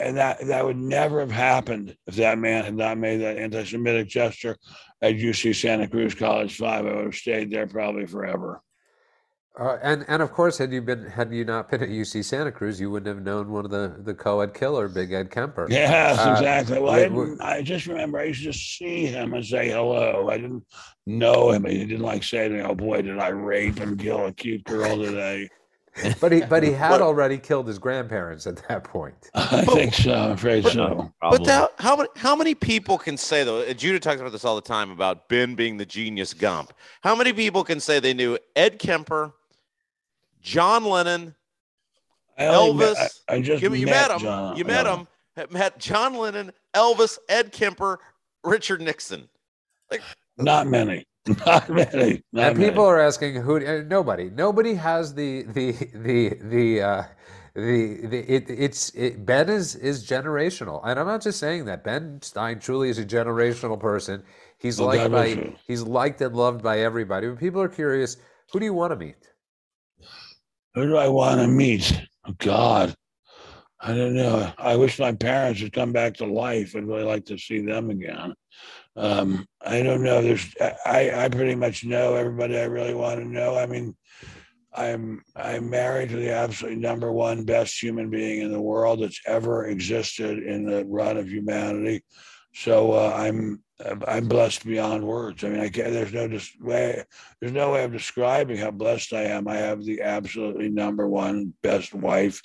and 0.00 0.16
that 0.16 0.46
that 0.46 0.64
would 0.64 0.76
never 0.76 1.20
have 1.20 1.30
happened 1.30 1.96
if 2.06 2.16
that 2.16 2.38
man 2.38 2.64
had 2.64 2.74
not 2.74 2.98
made 2.98 3.18
that 3.18 3.36
anti-Semitic 3.38 4.08
gesture 4.08 4.56
at 5.02 5.14
UC 5.14 5.54
Santa 5.54 5.88
Cruz 5.88 6.14
College 6.14 6.56
Five. 6.56 6.86
I 6.86 6.94
would 6.94 7.04
have 7.06 7.14
stayed 7.14 7.50
there 7.50 7.66
probably 7.66 8.06
forever. 8.06 8.60
Uh, 9.58 9.78
and 9.82 10.04
and 10.08 10.20
of 10.20 10.32
course, 10.32 10.58
had 10.58 10.72
you 10.72 10.82
been 10.82 11.06
had 11.06 11.32
you 11.32 11.44
not 11.44 11.70
been 11.70 11.80
at 11.80 11.88
UC 11.88 12.24
Santa 12.24 12.50
Cruz, 12.50 12.80
you 12.80 12.90
wouldn't 12.90 13.06
have 13.14 13.24
known 13.24 13.52
one 13.52 13.64
of 13.64 13.70
the 13.70 13.96
the 14.02 14.12
co-ed 14.14 14.52
killer, 14.52 14.88
Big 14.88 15.12
Ed 15.12 15.30
Kemper. 15.30 15.68
Yes, 15.70 16.18
Uh, 16.18 16.32
exactly. 16.32 16.80
Well, 16.80 16.92
I, 16.92 17.06
we- 17.06 17.16
we- 17.20 17.24
didn't, 17.26 17.40
I 17.40 17.62
just 17.62 17.86
remember 17.86 18.18
I 18.18 18.24
used 18.24 18.42
to 18.44 18.52
see 18.52 19.06
him 19.06 19.32
and 19.34 19.44
say 19.46 19.68
hello. 19.70 20.28
I 20.28 20.38
didn't 20.38 20.64
know 21.06 21.52
him. 21.52 21.64
He 21.66 21.78
didn't 21.86 22.00
like 22.00 22.24
saying, 22.24 22.60
"Oh 22.62 22.74
boy, 22.74 23.02
did 23.02 23.18
I 23.20 23.28
rape 23.28 23.78
and 23.78 23.96
kill 23.98 24.26
a 24.26 24.32
cute 24.32 24.64
girl 24.64 24.96
today." 24.96 25.48
But 26.20 26.32
he 26.32 26.40
but 26.42 26.62
he 26.62 26.72
had 26.72 26.90
But- 26.90 27.02
already 27.02 27.38
killed 27.38 27.68
his 27.68 27.78
grandparents 27.78 28.46
at 28.46 28.56
that 28.68 28.84
point. 28.84 29.14
I 29.34 29.64
think 29.64 29.94
so. 29.94 30.12
I'm 30.12 30.32
afraid 30.32 30.64
so. 30.66 31.12
But 31.20 31.44
that, 31.44 31.72
how 31.78 31.96
many 31.96 32.08
how 32.16 32.34
many 32.34 32.54
people 32.54 32.98
can 32.98 33.16
say 33.16 33.44
though? 33.44 33.60
Uh, 33.60 33.72
Judah 33.72 34.00
talks 34.00 34.20
about 34.20 34.32
this 34.32 34.44
all 34.44 34.56
the 34.56 34.60
time 34.62 34.90
about 34.90 35.28
Ben 35.28 35.54
being 35.54 35.76
the 35.76 35.86
genius 35.86 36.34
Gump. 36.34 36.72
How 37.02 37.14
many 37.14 37.32
people 37.32 37.62
can 37.62 37.78
say 37.80 38.00
they 38.00 38.14
knew 38.14 38.38
Ed 38.56 38.78
Kemper, 38.78 39.34
John 40.40 40.84
Lennon, 40.84 41.34
I 42.36 42.46
only 42.46 42.84
met- 42.86 42.96
Elvis? 42.96 43.20
I, 43.28 43.34
I 43.34 43.40
just 43.40 43.62
you, 43.62 43.72
you 43.74 43.86
met, 43.86 44.08
met 44.08 44.10
him. 44.12 44.18
John. 44.20 44.56
you 44.56 44.64
met 44.64 44.86
yeah. 44.86 44.96
him. 44.96 45.08
Met 45.50 45.78
John 45.78 46.14
Lennon, 46.16 46.52
Elvis, 46.74 47.18
Ed 47.28 47.50
Kemper, 47.52 47.98
Richard 48.44 48.80
Nixon. 48.80 49.28
Like 49.90 50.02
Not 50.38 50.66
many. 50.66 51.06
Not 51.46 51.68
many. 51.70 52.22
Not 52.32 52.52
and 52.52 52.58
many. 52.58 52.70
people 52.70 52.84
are 52.84 53.00
asking 53.00 53.36
who 53.36 53.56
uh, 53.64 53.82
nobody 53.86 54.28
nobody 54.30 54.74
has 54.74 55.14
the 55.14 55.42
the 55.44 55.72
the 55.94 56.34
the 56.42 56.82
uh, 56.82 57.02
the, 57.54 58.06
the 58.06 58.18
it, 58.34 58.50
it's 58.50 58.90
it, 58.94 59.24
Ben 59.24 59.48
is 59.48 59.74
is 59.76 60.06
generational, 60.06 60.80
and 60.84 60.98
I'm 60.98 61.06
not 61.06 61.22
just 61.22 61.38
saying 61.38 61.64
that. 61.66 61.84
Ben 61.84 62.20
Stein 62.22 62.58
truly 62.60 62.90
is 62.90 62.98
a 62.98 63.04
generational 63.04 63.78
person. 63.80 64.22
He's 64.58 64.80
Well, 64.80 64.88
liked 64.88 65.10
by 65.10 65.26
you. 65.26 65.56
he's 65.66 65.82
liked 65.82 66.20
and 66.20 66.34
loved 66.36 66.62
by 66.62 66.80
everybody. 66.80 67.28
But 67.28 67.38
people 67.38 67.60
are 67.62 67.68
curious, 67.68 68.16
who 68.52 68.58
do 68.60 68.64
you 68.66 68.74
want 68.74 68.92
to 68.92 68.96
meet? 68.96 69.16
Who 70.74 70.86
do 70.86 70.96
I 70.96 71.08
want 71.08 71.40
to 71.40 71.46
meet? 71.48 72.00
Oh, 72.26 72.32
God, 72.38 72.94
I 73.80 73.94
don't 73.94 74.14
know. 74.14 74.52
I 74.58 74.76
wish 74.76 74.98
my 74.98 75.12
parents 75.12 75.62
would 75.62 75.72
come 75.72 75.92
back 75.92 76.14
to 76.16 76.26
life. 76.26 76.74
I'd 76.76 76.86
really 76.86 77.04
like 77.04 77.26
to 77.26 77.38
see 77.38 77.60
them 77.60 77.90
again. 77.90 78.34
Um, 78.96 79.46
I 79.60 79.82
don't 79.82 80.02
know. 80.02 80.22
There's, 80.22 80.54
I, 80.60 81.10
I 81.14 81.28
pretty 81.28 81.54
much 81.54 81.84
know 81.84 82.14
everybody 82.14 82.58
I 82.58 82.64
really 82.64 82.94
want 82.94 83.20
to 83.20 83.26
know. 83.26 83.56
I 83.56 83.66
mean, 83.66 83.96
I'm, 84.72 85.22
I'm 85.36 85.70
married 85.70 86.10
to 86.10 86.16
the 86.16 86.32
absolutely 86.32 86.80
number 86.80 87.12
one 87.12 87.44
best 87.44 87.80
human 87.80 88.10
being 88.10 88.42
in 88.42 88.52
the 88.52 88.60
world 88.60 89.02
that's 89.02 89.20
ever 89.26 89.66
existed 89.66 90.42
in 90.42 90.64
the 90.64 90.84
run 90.86 91.16
of 91.16 91.28
humanity. 91.28 92.02
So 92.54 92.92
uh, 92.92 93.12
I'm, 93.16 93.62
I'm 94.06 94.28
blessed 94.28 94.64
beyond 94.64 95.04
words. 95.04 95.42
I 95.42 95.48
mean, 95.48 95.60
I 95.60 95.68
can't, 95.68 95.92
there's 95.92 96.12
no 96.12 96.28
dis- 96.28 96.56
way, 96.60 97.02
there's 97.40 97.52
no 97.52 97.72
way 97.72 97.82
of 97.82 97.92
describing 97.92 98.56
how 98.56 98.70
blessed 98.70 99.12
I 99.12 99.22
am. 99.22 99.48
I 99.48 99.56
have 99.56 99.84
the 99.84 100.02
absolutely 100.02 100.68
number 100.68 101.08
one 101.08 101.52
best 101.62 101.92
wife 101.92 102.40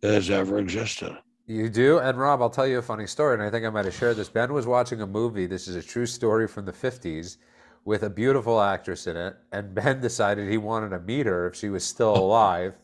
that 0.00 0.14
has 0.14 0.30
ever 0.30 0.58
existed. 0.58 1.16
You 1.46 1.68
do, 1.68 1.98
and 1.98 2.16
Rob, 2.16 2.40
I'll 2.40 2.50
tell 2.50 2.68
you 2.68 2.78
a 2.78 2.82
funny 2.82 3.06
story, 3.06 3.34
and 3.34 3.42
I 3.42 3.50
think 3.50 3.66
I 3.66 3.70
might 3.70 3.84
have 3.84 3.94
shared 3.94 4.16
this. 4.16 4.28
Ben 4.28 4.52
was 4.52 4.66
watching 4.66 5.00
a 5.00 5.06
movie. 5.06 5.46
This 5.46 5.66
is 5.66 5.74
a 5.74 5.82
true 5.82 6.06
story 6.06 6.46
from 6.46 6.64
the 6.64 6.72
'50s, 6.72 7.38
with 7.84 8.04
a 8.04 8.10
beautiful 8.10 8.60
actress 8.60 9.08
in 9.08 9.16
it, 9.16 9.36
and 9.50 9.74
Ben 9.74 10.00
decided 10.00 10.48
he 10.48 10.58
wanted 10.58 10.90
to 10.90 11.00
meet 11.00 11.26
her 11.26 11.48
if 11.48 11.56
she 11.56 11.68
was 11.68 11.84
still 11.84 12.16
alive, 12.26 12.74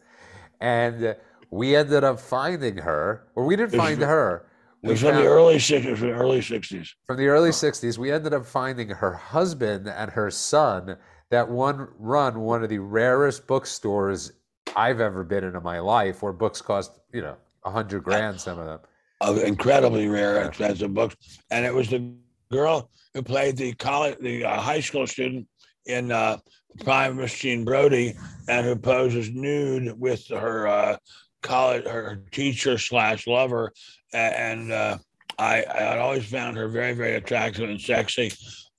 and 0.60 1.16
we 1.50 1.76
ended 1.76 2.02
up 2.02 2.18
finding 2.18 2.78
her, 2.78 3.28
or 3.36 3.44
we 3.44 3.54
didn't 3.54 3.78
find 3.78 4.02
her. 4.02 4.46
It 4.82 4.88
was 4.88 5.00
from 5.00 5.16
the 5.16 5.26
early 5.26 5.58
sixties, 5.58 5.98
from 5.98 6.08
the 6.08 6.14
early 6.14 6.38
oh. 6.38 6.40
sixties. 6.40 6.94
from 7.04 7.16
the 7.16 7.26
early 7.26 7.50
60s 7.50 7.98
we 7.98 8.12
ended 8.12 8.32
up 8.32 8.46
finding 8.46 8.88
her 8.88 9.12
husband 9.12 9.88
and 9.88 10.08
her 10.12 10.30
son 10.30 10.96
that 11.30 11.48
one 11.48 11.88
run 11.98 12.38
one 12.38 12.62
of 12.62 12.68
the 12.68 12.78
rarest 12.78 13.48
bookstores 13.48 14.30
i've 14.76 15.00
ever 15.00 15.24
been 15.24 15.42
in 15.42 15.56
in 15.56 15.62
my 15.64 15.80
life 15.80 16.22
where 16.22 16.32
books 16.32 16.62
cost 16.62 16.92
you 17.12 17.20
know 17.20 17.36
a 17.64 17.70
hundred 17.70 18.02
grand 18.02 18.40
some 18.40 18.58
of 18.58 18.66
them 18.66 18.80
of 19.20 19.38
incredibly 19.38 20.08
rare, 20.08 20.44
expensive 20.44 20.94
books. 20.94 21.16
And 21.50 21.64
it 21.64 21.74
was 21.74 21.88
the 21.88 22.12
girl 22.50 22.90
who 23.14 23.22
played 23.22 23.56
the 23.56 23.72
college, 23.74 24.18
the 24.20 24.44
uh, 24.44 24.60
high 24.60 24.80
school 24.80 25.06
student 25.06 25.46
in 25.86 26.12
uh, 26.12 26.38
Prime 26.84 27.16
Miss 27.16 27.36
Jean 27.36 27.64
Brodie, 27.64 28.14
and 28.48 28.64
who 28.64 28.76
poses 28.76 29.30
nude 29.30 29.98
with 29.98 30.26
her 30.28 30.68
uh, 30.68 30.96
college, 31.42 31.84
her 31.84 32.22
teacher 32.30 32.78
slash 32.78 33.26
lover. 33.26 33.72
And 34.12 34.72
uh, 34.72 34.98
I, 35.38 35.98
always 35.98 36.24
found 36.24 36.56
her 36.56 36.68
very, 36.68 36.94
very 36.94 37.14
attractive 37.14 37.68
and 37.68 37.80
sexy. 37.80 38.32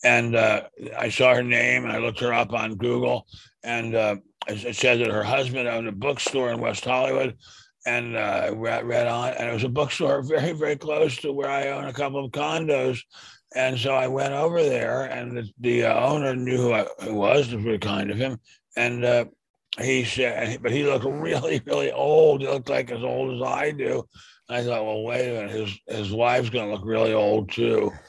And 0.03 0.35
uh, 0.35 0.63
I 0.97 1.09
saw 1.09 1.35
her 1.35 1.43
name, 1.43 1.83
and 1.83 1.91
I 1.91 1.97
looked 1.97 2.21
her 2.21 2.33
up 2.33 2.53
on 2.53 2.75
Google, 2.75 3.27
and 3.63 3.95
uh, 3.95 4.15
it 4.47 4.63
it 4.63 4.75
said 4.77 4.99
that 4.99 5.11
her 5.11 5.23
husband 5.23 5.67
owned 5.67 5.89
a 5.89 5.91
bookstore 5.91 6.51
in 6.51 6.61
West 6.61 6.85
Hollywood 6.85 7.35
and 7.89 8.15
uh, 8.15 8.51
read, 8.55 8.85
read 8.85 9.07
on, 9.07 9.33
and 9.33 9.49
it 9.49 9.53
was 9.53 9.63
a 9.63 9.69
bookstore 9.69 10.21
very, 10.21 10.51
very 10.51 10.75
close 10.75 11.17
to 11.17 11.33
where 11.33 11.49
I 11.49 11.69
own 11.69 11.85
a 11.85 11.93
couple 11.93 12.23
of 12.23 12.31
condos. 12.31 12.99
And 13.55 13.79
so 13.79 13.95
I 13.95 14.07
went 14.07 14.33
over 14.33 14.61
there, 14.61 15.05
and 15.05 15.35
the, 15.35 15.49
the 15.59 15.85
uh, 15.85 16.07
owner 16.07 16.35
knew 16.35 16.57
who 16.57 16.73
I 16.73 16.85
who 17.01 17.15
was. 17.15 17.51
It 17.51 17.55
was 17.55 17.63
very 17.65 17.79
kind 17.79 18.11
of 18.11 18.17
him. 18.17 18.39
And 18.77 19.03
uh, 19.03 19.25
he 19.81 20.03
said, 20.03 20.61
but 20.61 20.71
he 20.71 20.83
looked 20.83 21.05
really, 21.09 21.61
really 21.65 21.91
old. 21.91 22.41
He 22.41 22.47
looked 22.47 22.69
like 22.69 22.91
as 22.91 23.01
old 23.01 23.35
as 23.35 23.47
I 23.47 23.71
do. 23.71 24.07
I 24.49 24.63
thought, 24.63 24.83
well, 24.85 25.03
wait 25.03 25.29
a 25.29 25.33
minute, 25.33 25.51
his 25.51 25.79
his 25.87 26.11
wife's 26.11 26.49
going 26.49 26.67
to 26.67 26.73
look 26.73 26.85
really 26.85 27.13
old 27.13 27.51
too. 27.51 27.99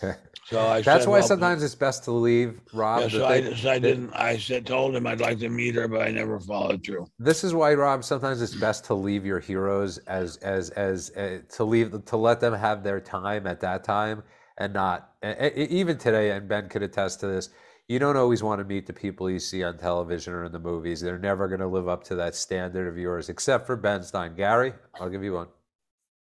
So 0.42 0.66
I 0.66 0.82
that's 0.84 1.04
said, 1.04 1.06
why 1.06 1.20
well, 1.20 1.28
sometimes 1.28 1.62
it's 1.62 1.74
best 1.74 2.04
to 2.04 2.12
leave 2.12 2.60
rob 2.72 3.00
Yeah, 3.02 3.08
so 3.08 3.26
I, 3.26 3.54
so 3.54 3.70
I 3.70 3.78
didn't. 3.78 4.12
I 4.14 4.38
said, 4.38 4.66
told 4.66 4.96
him 4.96 5.06
I'd 5.06 5.20
like 5.20 5.38
to 5.40 5.48
meet 5.48 5.74
her, 5.76 5.88
but 5.88 6.02
I 6.02 6.10
never 6.10 6.40
followed 6.40 6.84
through. 6.84 7.06
this 7.18 7.44
is 7.44 7.54
why 7.54 7.74
rob 7.74 8.04
sometimes 8.04 8.40
it's 8.42 8.54
best 8.54 8.84
to 8.86 8.94
leave 8.94 9.24
your 9.26 9.40
heroes 9.40 9.98
as 10.06 10.36
as 10.38 10.70
as 10.70 11.10
uh, 11.16 11.40
to 11.50 11.64
leave 11.64 12.04
to 12.06 12.16
let 12.16 12.40
them 12.40 12.54
have 12.54 12.82
their 12.82 13.00
time 13.00 13.46
at 13.46 13.60
that 13.60 13.84
time 13.84 14.22
and 14.58 14.72
not 14.72 15.12
e- 15.24 15.28
e- 15.56 15.64
even 15.70 15.98
today 15.98 16.30
and 16.32 16.48
ben 16.48 16.68
could 16.68 16.82
attest 16.82 17.20
to 17.20 17.26
this 17.26 17.50
you 17.88 17.98
don't 17.98 18.16
always 18.16 18.42
want 18.42 18.58
to 18.60 18.64
meet 18.64 18.86
the 18.86 18.92
people 18.92 19.28
you 19.30 19.38
see 19.38 19.62
on 19.64 19.76
television 19.76 20.32
or 20.32 20.44
in 20.44 20.52
the 20.52 20.58
movies 20.58 21.00
they're 21.00 21.18
never 21.18 21.48
going 21.48 21.60
to 21.60 21.66
live 21.66 21.88
up 21.88 22.02
to 22.04 22.14
that 22.14 22.34
standard 22.34 22.88
of 22.88 22.96
yours 22.98 23.28
except 23.28 23.66
for 23.66 23.76
ben 23.76 24.02
stein 24.02 24.34
gary 24.34 24.72
i'll 24.98 25.10
give 25.10 25.22
you 25.24 25.34
one 25.34 25.48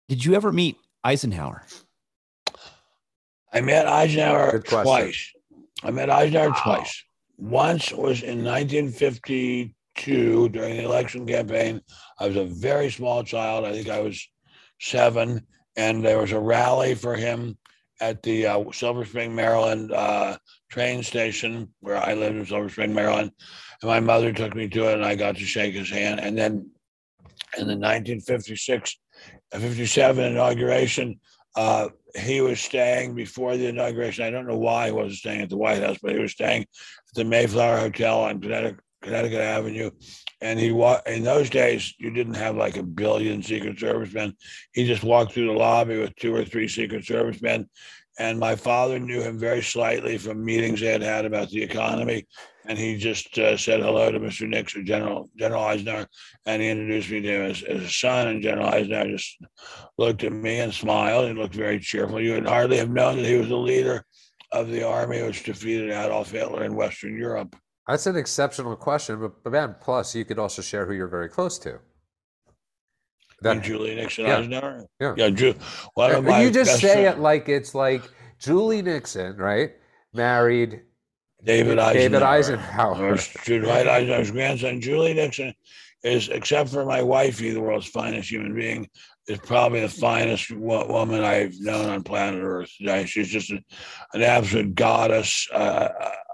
Did 0.10 0.26
you 0.26 0.34
ever 0.34 0.52
meet 0.52 0.76
Eisenhower? 1.04 1.64
I 3.54 3.62
met 3.62 3.88
Eisenhower 3.88 4.60
twice. 4.60 5.32
I 5.84 5.92
met 5.92 6.10
Eisenhower 6.10 6.50
Wow. 6.50 6.62
twice. 6.64 7.04
Once 7.38 7.92
was 7.92 8.24
in 8.24 8.44
1952 8.44 10.50
during 10.50 10.78
the 10.78 10.84
election 10.84 11.28
campaign. 11.28 11.80
I 12.20 12.26
was 12.28 12.38
a 12.38 12.46
very 12.46 12.90
small 12.90 13.24
child. 13.24 13.66
I 13.66 13.72
think 13.72 13.88
I 13.88 14.02
was 14.02 14.28
seven, 14.82 15.46
and 15.78 16.04
there 16.04 16.18
was 16.18 16.32
a 16.32 16.40
rally 16.40 16.96
for 16.96 17.14
him 17.16 17.56
at 18.02 18.24
the 18.24 18.48
uh, 18.48 18.64
Silver 18.72 19.06
Spring, 19.06 19.36
Maryland 19.36 19.92
uh, 19.92 20.38
train 20.72 21.04
station 21.04 21.72
where 21.82 21.98
I 21.98 22.16
lived 22.16 22.38
in 22.38 22.46
Silver 22.48 22.70
Spring, 22.70 22.96
Maryland. 22.96 23.32
And 23.84 23.90
my 23.90 24.00
mother 24.00 24.34
took 24.34 24.56
me 24.56 24.68
to 24.70 24.90
it, 24.90 24.96
and 24.96 25.06
I 25.06 25.14
got 25.16 25.36
to 25.36 25.46
shake 25.46 25.76
his 25.76 25.92
hand. 25.92 26.20
And 26.20 26.36
then 26.36 26.72
in 27.58 27.68
the 27.68 27.78
1956 27.78 28.92
uh, 28.92 28.96
57 29.54 30.24
inauguration, 30.24 31.20
uh, 31.56 31.90
he 32.16 32.42
was 32.42 32.60
staying 32.60 33.16
before 33.16 33.58
the 33.58 33.68
inauguration. 33.68 34.26
I 34.26 34.30
don't 34.30 34.48
know 34.48 34.58
why 34.58 34.88
he 34.88 34.92
wasn't 34.92 35.16
staying 35.16 35.42
at 35.42 35.50
the 35.50 35.58
White 35.58 35.82
House, 35.82 35.98
but 36.02 36.14
he 36.14 36.20
was 36.20 36.32
staying 36.32 36.62
at 36.62 36.68
the 37.16 37.24
Mayflower 37.24 37.78
Hotel 37.78 38.20
on 38.20 38.42
Connecticut, 38.42 38.80
Connecticut 39.02 39.42
Avenue. 39.42 39.92
And 40.42 40.60
he 40.60 40.72
wa- 40.72 41.02
in 41.06 41.24
those 41.24 41.50
days, 41.50 41.94
you 41.98 42.12
didn't 42.12 42.36
have 42.36 42.56
like 42.56 42.78
a 42.78 42.84
billion 42.84 43.44
Secret 43.44 43.80
Service 43.80 44.14
men. 44.14 44.34
He 44.74 44.86
just 44.86 45.04
walked 45.04 45.34
through 45.34 45.48
the 45.48 45.54
lobby 45.54 45.98
with 45.98 46.16
two 46.16 46.36
or 46.36 46.46
three 46.46 46.68
Secret 46.68 47.06
Service 47.06 47.42
men. 47.42 47.70
And 48.20 48.38
my 48.38 48.56
father 48.56 49.00
knew 49.00 49.22
him 49.22 49.40
very 49.40 49.64
slightly 49.64 50.18
from 50.18 50.44
meetings 50.44 50.82
they 50.82 50.92
had 50.92 51.02
had 51.02 51.26
about 51.26 51.50
the 51.50 51.64
economy. 51.64 52.28
And 52.68 52.78
he 52.78 52.98
just 52.98 53.40
uh, 53.40 53.56
said 53.58 53.80
hello 53.80 54.12
to 54.12 54.20
Mr. 54.20 54.48
Nixon, 54.48 54.86
General 54.86 55.30
General 55.38 55.64
Eisenhower, 55.64 56.08
and 56.46 56.62
he 56.62 56.70
introduced 56.70 57.10
me 57.10 57.22
to 57.22 57.28
him 57.28 57.50
as, 57.50 57.64
as 57.64 57.82
a 57.82 57.90
son. 57.90 58.28
And 58.28 58.44
General 58.44 58.68
Eisenhower 58.68 59.08
just 59.08 59.38
looked 59.98 60.24
at 60.24 60.34
me 60.34 60.60
and 60.60 60.74
smiled 60.74 61.26
and 61.26 61.40
looked 61.40 61.56
very 61.56 61.80
cheerful. 61.80 62.22
You 62.22 62.34
would 62.34 62.48
hardly 62.48 62.78
have 62.78 62.92
known 62.92 63.16
that 63.16 63.26
he 63.26 63.38
was 63.38 63.48
the 63.48 63.58
leader 63.58 64.06
of 64.52 64.70
the 64.70 64.86
army 64.86 65.22
which 65.22 65.44
defeated 65.44 65.92
Adolf 65.92 66.32
Hitler 66.32 66.64
in 66.64 66.76
Western 66.76 67.18
Europe. 67.18 67.56
that's 67.88 68.08
an 68.08 68.16
exceptional 68.16 68.76
question 68.76 69.20
but, 69.20 69.44
but 69.44 69.52
ben 69.52 69.76
plus 69.80 70.16
you 70.16 70.26
could 70.26 70.40
also 70.40 70.62
share 70.62 70.86
who 70.86 70.94
you're 70.94 71.08
very 71.08 71.30
close 71.30 71.60
to 71.60 71.80
And 73.44 73.64
Julie 73.64 73.96
Nixon 73.96 74.26
yeah. 74.26 74.38
Eisenhower. 74.38 74.86
Yeah. 75.00 75.14
Yeah, 75.18 75.30
Ju- 75.30 75.56
But 75.96 76.24
my 76.24 76.42
you 76.44 76.52
just 76.52 76.80
say 76.80 76.94
friend- 77.04 77.18
it 77.18 77.20
like 77.20 77.48
it's 77.50 77.74
like 77.74 78.04
Julie 78.40 78.82
Nixon, 78.82 79.38
right? 79.38 79.72
Married 80.14 80.82
David 81.44 81.80
Eisenhower. 81.80 81.94
David 81.94 82.24
Eisenhower. 82.24 83.18
Dwight 83.46 83.88
Eisenhower's 83.88 84.32
grandson, 84.32 84.82
Julie 84.82 85.14
Nixon, 85.14 85.54
is 86.04 86.30
except 86.30 86.70
for 86.70 86.86
my 86.86 87.02
wifey, 87.02 87.52
the 87.52 87.62
world's 87.62 87.88
finest 87.88 88.30
human 88.32 88.54
being, 88.54 88.90
is 89.28 89.38
probably 89.40 89.82
the 89.82 89.90
finest 89.90 90.52
wo- 90.52 90.88
woman 90.88 91.24
I've 91.24 91.54
known 91.60 91.90
on 91.90 92.04
planet 92.04 92.42
Earth. 92.44 92.70
She's 93.06 93.30
just 93.30 93.52
a- 93.52 93.64
an 94.14 94.22
absolute 94.24 94.76
goddess, 94.76 95.48
uh, 95.54 95.90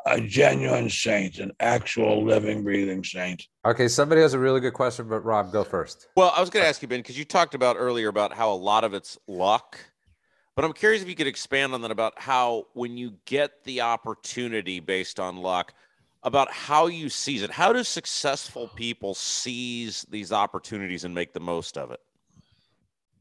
a 0.06 0.22
genuine 0.22 0.90
saint, 0.90 1.40
an 1.40 1.52
actual 1.60 2.24
living, 2.24 2.64
breathing 2.64 3.04
saint. 3.04 3.48
Okay, 3.66 3.88
somebody 3.88 4.22
has 4.22 4.34
a 4.34 4.40
really 4.40 4.60
good 4.60 4.74
question, 4.74 5.08
but 5.10 5.22
Rob, 5.22 5.52
go 5.52 5.64
first. 5.64 6.08
Well, 6.16 6.32
I 6.36 6.42
was 6.42 6.50
going 6.50 6.64
to 6.64 6.70
ask 6.70 6.82
you, 6.82 6.88
Ben, 6.88 7.00
because 7.00 7.18
you 7.18 7.26
talked 7.26 7.56
about 7.56 7.76
earlier 7.78 8.08
about 8.08 8.34
how 8.34 8.52
a 8.52 8.56
lot 8.56 8.84
of 8.84 8.94
it's 8.94 9.18
luck. 9.28 9.80
But 10.56 10.64
I'm 10.64 10.74
curious 10.74 11.02
if 11.02 11.10
you 11.10 11.16
could 11.16 11.28
expand 11.28 11.74
on 11.74 11.82
that 11.82 11.92
about 11.92 12.14
how, 12.18 12.68
when 12.74 12.98
you 12.98 13.16
get 13.26 13.64
the 13.64 13.82
opportunity 13.82 14.80
based 14.80 15.20
on 15.20 15.38
luck, 15.38 15.74
about 16.24 16.52
how 16.52 16.88
you 16.88 17.10
seize 17.10 17.42
it. 17.42 17.52
How 17.52 17.74
do 17.74 17.84
successful 17.84 18.70
people 18.76 19.14
seize 19.16 20.06
these 20.10 20.32
opportunities 20.32 21.04
and 21.04 21.14
make 21.14 21.34
the 21.34 21.40
most 21.40 21.78
of 21.78 21.92
it? 21.92 22.00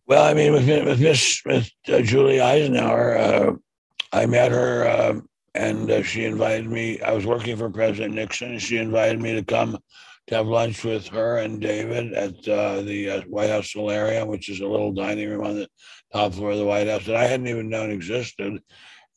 Well, 0.07 0.25
I 0.25 0.35
mean, 0.35 0.53
with, 0.53 0.67
with 0.69 1.01
Miss 1.01 1.43
with 1.45 1.71
uh, 1.89 2.03
Julie 2.03 2.41
Eisenhower, 2.41 3.17
uh, 3.17 3.53
I 4.13 4.27
met 4.27 4.53
her, 4.53 5.11
um 5.11 5.29
and 5.55 5.91
uh, 5.91 6.03
she 6.03 6.25
invited 6.25 6.69
me. 6.69 7.01
I 7.01 7.13
was 7.13 7.27
working 7.27 7.57
for 7.57 7.71
President 7.71 8.15
Nixon, 8.15 8.53
and 8.53 8.63
she 8.63 8.79
invited 8.79 9.21
me 9.21 9.35
to 9.35 9.45
come 9.45 9.79
to 10.27 10.35
have 10.35 10.47
lunch 10.47 10.85
with 10.85 11.07
her 11.09 11.39
and 11.39 11.61
David 11.61 12.13
at 12.13 12.49
uh, 12.49 12.81
the 12.81 13.11
uh, 13.11 13.21
White 13.23 13.51
House 13.51 13.73
Solarium, 13.73 14.29
which 14.29 14.49
is 14.49 14.61
a 14.61 14.67
little 14.67 14.93
dining 14.93 15.29
room 15.29 15.45
on 15.45 15.57
the 15.57 15.69
top 16.13 16.33
floor 16.35 16.53
of 16.53 16.59
the 16.59 16.65
White 16.65 16.89
House 16.89 17.07
that 17.07 17.17
I 17.17 17.27
hadn't 17.27 17.49
even 17.49 17.69
known 17.69 17.91
existed. 17.91 18.61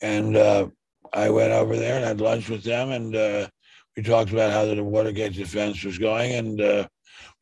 And 0.01 0.36
uh, 0.36 0.67
I 1.13 1.29
went 1.29 1.53
over 1.53 1.75
there 1.75 1.96
and 1.96 2.06
had 2.06 2.22
lunch 2.22 2.50
with 2.50 2.63
them, 2.63 2.91
and 2.91 3.15
uh, 3.15 3.48
we 3.96 4.03
talked 4.03 4.32
about 4.32 4.51
how 4.51 4.65
the 4.65 4.84
Watergate 4.84 5.34
defense 5.34 5.84
was 5.84 5.98
going, 5.98 6.34
and 6.34 6.62
uh, 6.62 6.88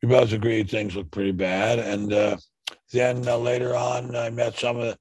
we 0.02 0.08
both 0.08 0.32
agreed 0.32 0.70
things 0.70 0.96
looked 0.96 1.12
pretty 1.12 1.32
bad, 1.32 1.78
and. 1.78 2.38
Then 2.92 3.26
uh, 3.26 3.36
later 3.36 3.74
on, 3.74 4.14
I 4.14 4.30
met 4.30 4.56
some 4.56 4.76
of 4.76 4.84
the, 4.84 4.98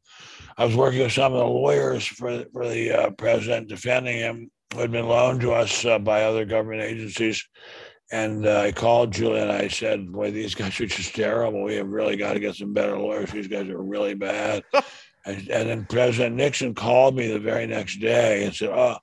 I 0.58 0.66
was 0.66 0.76
working 0.76 1.02
with 1.02 1.12
some 1.12 1.34
of 1.34 1.40
the 1.40 1.46
lawyers 1.46 2.06
for, 2.06 2.46
for 2.52 2.68
the 2.68 2.92
uh, 2.92 3.10
president 3.12 3.70
defending 3.70 4.18
him 4.18 4.50
who 4.74 4.82
had 4.82 4.92
been 4.92 5.08
loaned 5.08 5.42
to 5.42 5.54
us 5.54 5.86
uh, 5.86 6.00
by 6.00 6.24
other 6.24 6.46
government 6.46 6.82
agencies. 6.82 7.46
And 8.12 8.46
uh, 8.46 8.62
I 8.62 8.72
called 8.72 9.14
Julie 9.14 9.42
and 9.42 9.52
I 9.52 9.68
said, 9.68 10.12
boy, 10.12 10.32
these 10.32 10.56
guys 10.56 10.80
are 10.80 10.86
just 10.86 11.16
terrible. 11.16 11.64
We 11.64 11.76
have 11.76 11.88
really 11.88 12.18
got 12.18 12.34
to 12.34 12.40
get 12.40 12.56
some 12.56 12.74
better 12.74 12.98
lawyers. 12.98 13.32
These 13.32 13.48
guys 13.48 13.70
are 13.70 13.82
really 13.82 14.14
bad. 14.14 14.64
and, 15.26 15.50
and 15.50 15.70
then 15.70 15.86
President 15.90 16.36
Nixon 16.36 16.74
called 16.74 17.16
me 17.16 17.28
the 17.28 17.40
very 17.40 17.68
next 17.68 18.00
day 18.00 18.46
and 18.46 18.54
said, 18.54 18.70
oh, 18.70 18.98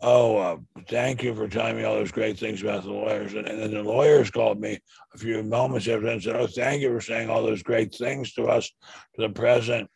oh, 0.00 0.36
uh, 0.36 0.56
thank 0.88 1.22
you 1.22 1.34
for 1.34 1.48
telling 1.48 1.76
me 1.76 1.84
all 1.84 1.94
those 1.94 2.12
great 2.12 2.38
things 2.38 2.62
about 2.62 2.84
the 2.84 2.90
lawyers. 2.90 3.34
And, 3.34 3.46
and 3.46 3.60
then 3.60 3.70
the 3.72 3.82
lawyers 3.82 4.30
called 4.30 4.60
me 4.60 4.78
a 5.14 5.18
few 5.18 5.42
moments 5.42 5.88
after 5.88 6.06
and 6.06 6.22
said, 6.22 6.36
oh, 6.36 6.46
thank 6.46 6.82
you 6.82 6.90
for 6.90 7.00
saying 7.00 7.30
all 7.30 7.42
those 7.42 7.62
great 7.62 7.94
things 7.94 8.32
to 8.34 8.44
us, 8.44 8.70
to 9.14 9.26
the 9.26 9.30
president. 9.30 9.88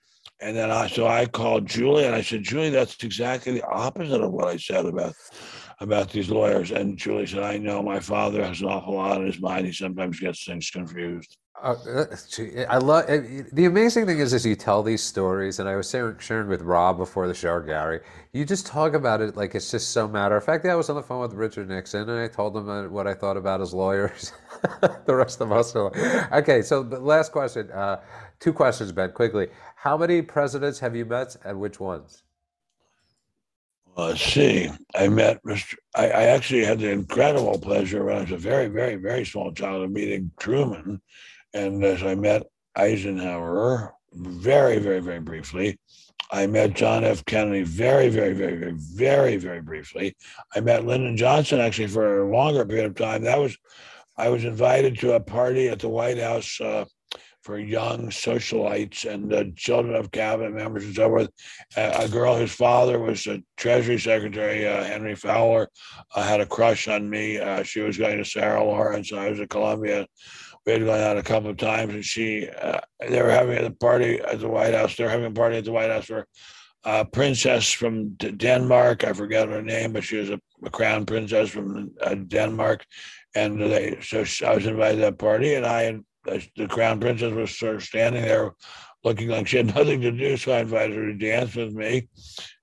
And 0.43 0.57
then 0.57 0.71
I, 0.71 0.89
so 0.89 1.07
I 1.07 1.27
called 1.27 1.67
Julie 1.67 2.07
and 2.07 2.15
I 2.15 2.23
said, 2.23 2.43
Julie, 2.43 2.71
that's 2.71 3.03
exactly 3.05 3.53
the 3.53 3.67
opposite 3.67 4.23
of 4.23 4.33
what 4.33 4.49
I 4.49 4.57
said 4.57 4.87
about 4.87 5.15
about 5.81 6.11
these 6.11 6.29
lawyers. 6.29 6.71
And 6.71 6.97
Julie 6.97 7.27
said, 7.27 7.43
I 7.43 7.57
know 7.57 7.83
my 7.83 8.01
father 8.01 8.45
has 8.45 8.61
an 8.61 8.69
awful 8.69 8.95
lot 8.95 9.19
on 9.19 9.27
his 9.27 9.41
mind. 9.41 9.67
He 9.67 9.73
sometimes 9.73 10.21
gets 10.21 10.45
things 10.45 10.71
confused. 10.71 11.39
Uh, 11.63 11.75
I 12.71 12.79
love 12.79 13.07
the 13.07 13.67
amazing 13.67 14.07
thing 14.07 14.19
is, 14.19 14.33
as 14.33 14.47
you 14.47 14.57
tell 14.57 14.83
these 14.83 15.03
stories, 15.03 15.59
and 15.59 15.69
I 15.69 15.77
was 15.77 15.91
sharing, 15.91 16.49
with 16.49 16.63
Rob 16.63 16.97
before 16.97 17.29
the 17.29 17.35
show, 17.35 17.61
Gary. 17.61 18.01
You 18.33 18.47
just 18.47 18.67
talk 18.67 18.95
about 18.95 19.21
it 19.21 19.37
like 19.37 19.55
it's 19.55 19.71
just 19.71 19.91
so 19.91 20.09
matter 20.09 20.37
of 20.37 20.45
fact. 20.45 20.65
I 20.65 20.75
was 20.75 20.89
on 20.89 20.97
the 20.97 21.03
phone 21.03 21.21
with 21.21 21.35
Richard 21.35 21.69
Nixon, 21.69 22.09
and 22.09 22.19
I 22.19 22.29
told 22.29 22.57
him 22.57 22.71
uh, 22.71 22.89
what 22.89 23.07
I 23.07 23.13
thought 23.13 23.37
about 23.37 23.61
his 23.61 23.75
lawyers. 23.75 24.33
the 25.05 25.15
rest 25.15 25.43
of 25.43 25.53
us 25.53 25.75
are 25.77 25.91
like, 25.91 26.33
okay. 26.33 26.63
So, 26.63 26.83
the 26.83 26.99
last 26.99 27.31
question, 27.31 27.71
uh, 27.73 28.01
two 28.41 28.53
questions, 28.53 28.93
Ben, 28.93 29.13
quickly. 29.13 29.49
How 29.77 29.97
many 29.97 30.23
presidents 30.23 30.81
have 30.81 30.97
you 30.97 31.05
met, 31.05 31.37
and 31.45 31.61
which 31.61 31.79
ones? 31.79 32.23
Let's 33.97 34.23
see. 34.23 34.71
I 34.95 35.09
met 35.09 35.43
Mr. 35.45 35.75
I, 35.95 36.07
I 36.07 36.23
actually 36.25 36.65
had 36.65 36.79
the 36.79 36.91
incredible 36.91 37.59
pleasure 37.59 38.05
when 38.05 38.17
I 38.17 38.21
was 38.23 38.31
a 38.31 38.37
very, 38.37 38.69
very, 38.69 38.97
very 38.97 39.25
small 39.25 39.53
child 39.53 39.83
of 39.83 39.91
meeting 39.91 40.31
Truman 40.39 41.01
and 41.53 41.85
as 41.85 42.03
I 42.03 42.15
met 42.15 42.45
Eisenhower 42.77 43.95
very, 44.13 44.79
very, 44.79 45.01
very 45.01 45.21
briefly. 45.21 45.79
I 46.33 46.47
met 46.47 46.75
John 46.75 47.05
F. 47.05 47.25
Kennedy 47.25 47.65
very, 47.65 48.09
very, 48.09 48.33
very, 48.35 48.57
very, 48.57 48.77
very, 48.77 49.37
very 49.37 49.61
briefly. 49.61 50.17
I 50.55 50.61
met 50.61 50.87
Lyndon 50.87 51.17
Johnson 51.17 51.61
actually 51.61 51.89
for 51.89 52.23
a 52.23 52.31
longer 52.31 52.65
period 52.65 52.87
of 52.87 52.95
time. 52.95 53.25
That 53.25 53.41
was, 53.41 53.57
I 54.17 54.29
was 54.29 54.45
invited 54.45 54.99
to 55.01 55.15
a 55.15 55.21
party 55.21 55.69
at 55.69 55.81
the 55.81 55.89
White 55.89 56.19
House 56.19 56.61
uh, 56.61 56.85
for 57.43 57.59
young 57.59 58.09
socialites 58.11 59.11
and 59.11 59.33
uh, 59.33 59.45
children 59.57 59.95
of 59.95 60.11
cabinet 60.11 60.53
members 60.53 60.85
and 60.85 60.95
so 60.95 61.09
forth. 61.09 61.29
A 61.77 62.09
girl 62.09 62.37
whose 62.37 62.53
father 62.53 62.99
was 62.99 63.27
a 63.27 63.43
Treasury 63.57 63.99
Secretary, 63.99 64.67
uh, 64.67 64.85
Henry 64.85 65.15
Fowler, 65.15 65.69
uh, 66.15 66.23
had 66.23 66.41
a 66.41 66.47
crush 66.47 66.89
on 66.89 67.09
me. 67.09 67.39
Uh, 67.39 67.63
she 67.63 67.81
was 67.81 67.97
going 67.97 68.19
to 68.19 68.25
Sarah 68.25 68.65
Lawrence. 68.65 69.13
I 69.13 69.31
was 69.31 69.41
at 69.41 69.51
Columbia 69.51 70.07
we 70.67 70.73
had 70.73 70.85
gone 70.85 71.01
out 71.01 71.17
a 71.17 71.23
couple 71.23 71.51
of 71.51 71.57
times, 71.57 71.95
and 71.95 72.05
she 72.05 72.49
uh, 72.49 72.81
they 73.09 73.23
were 73.23 73.31
having 73.31 73.65
a 73.65 73.71
party 73.71 74.21
at 74.21 74.41
the 74.41 74.49
White 74.49 74.75
House. 74.75 74.97
They're 74.97 75.09
having 75.09 75.27
a 75.27 75.31
party 75.31 75.57
at 75.57 75.65
the 75.65 75.73
White 75.73 75.91
House 75.91 76.07
for 76.07 76.27
a 76.85 77.05
princess 77.05 77.71
from 77.71 78.15
Denmark. 78.15 79.05
I 79.05 79.13
forget 79.13 79.49
her 79.49 79.63
name, 79.63 79.93
but 79.93 80.05
she 80.05 80.17
was 80.17 80.31
a, 80.31 80.41
a 80.65 80.71
crown 80.71 81.07
princess 81.07 81.51
from 81.51 81.93
uh, 82.01 82.15
Denmark, 82.15 82.85
and 83.35 83.61
they 83.61 83.99
so 84.03 84.25
I 84.47 84.55
was 84.55 84.67
invited 84.67 84.97
to 84.97 85.03
that 85.03 85.19
party, 85.19 85.55
and 85.55 85.67
I 85.67 85.99
the 86.25 86.67
crown 86.69 87.01
princess 87.01 87.33
was 87.33 87.57
sort 87.57 87.77
of 87.77 87.83
standing 87.83 88.23
there, 88.23 88.53
looking 89.05 89.29
like 89.29 89.47
she 89.47 89.59
had 89.59 89.67
nothing 89.75 90.01
to 90.03 90.13
do. 90.13 90.37
So 90.37 90.53
I 90.53 90.61
invited 90.61 90.97
her 90.97 91.07
to 91.07 91.15
dance 91.15 91.55
with 91.55 91.73
me. 91.73 92.09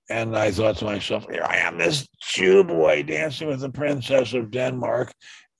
And 0.09 0.37
I 0.37 0.51
thought 0.51 0.77
to 0.77 0.85
myself, 0.85 1.25
here 1.29 1.43
I 1.45 1.57
am, 1.57 1.77
this 1.77 2.07
Jew 2.21 2.63
boy 2.63 3.03
dancing 3.03 3.49
with 3.49 3.59
the 3.59 3.69
princess 3.69 4.33
of 4.33 4.51
Denmark. 4.51 5.11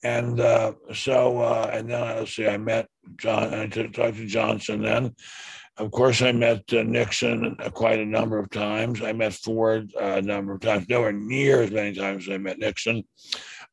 And 0.03 0.39
uh, 0.39 0.73
so, 0.93 1.39
uh, 1.39 1.69
and 1.73 1.89
then 1.89 2.17
let's 2.17 2.35
see, 2.35 2.47
I 2.47 2.57
met 2.57 2.87
John, 3.17 3.53
I 3.53 3.67
talked 3.67 3.93
to 3.95 4.25
Johnson 4.25 4.83
then. 4.83 5.15
Of 5.77 5.91
course, 5.91 6.21
I 6.21 6.31
met 6.31 6.63
uh, 6.73 6.83
Nixon 6.83 7.55
quite 7.73 7.99
a 7.99 8.05
number 8.05 8.39
of 8.39 8.49
times. 8.49 9.03
I 9.03 9.13
met 9.13 9.33
Ford 9.33 9.91
uh, 9.99 10.15
a 10.15 10.21
number 10.21 10.53
of 10.53 10.61
times, 10.61 10.87
nowhere 10.89 11.11
near 11.11 11.61
as 11.61 11.71
many 11.71 11.93
times 11.93 12.27
as 12.27 12.33
I 12.33 12.37
met 12.37 12.57
Nixon. 12.57 13.03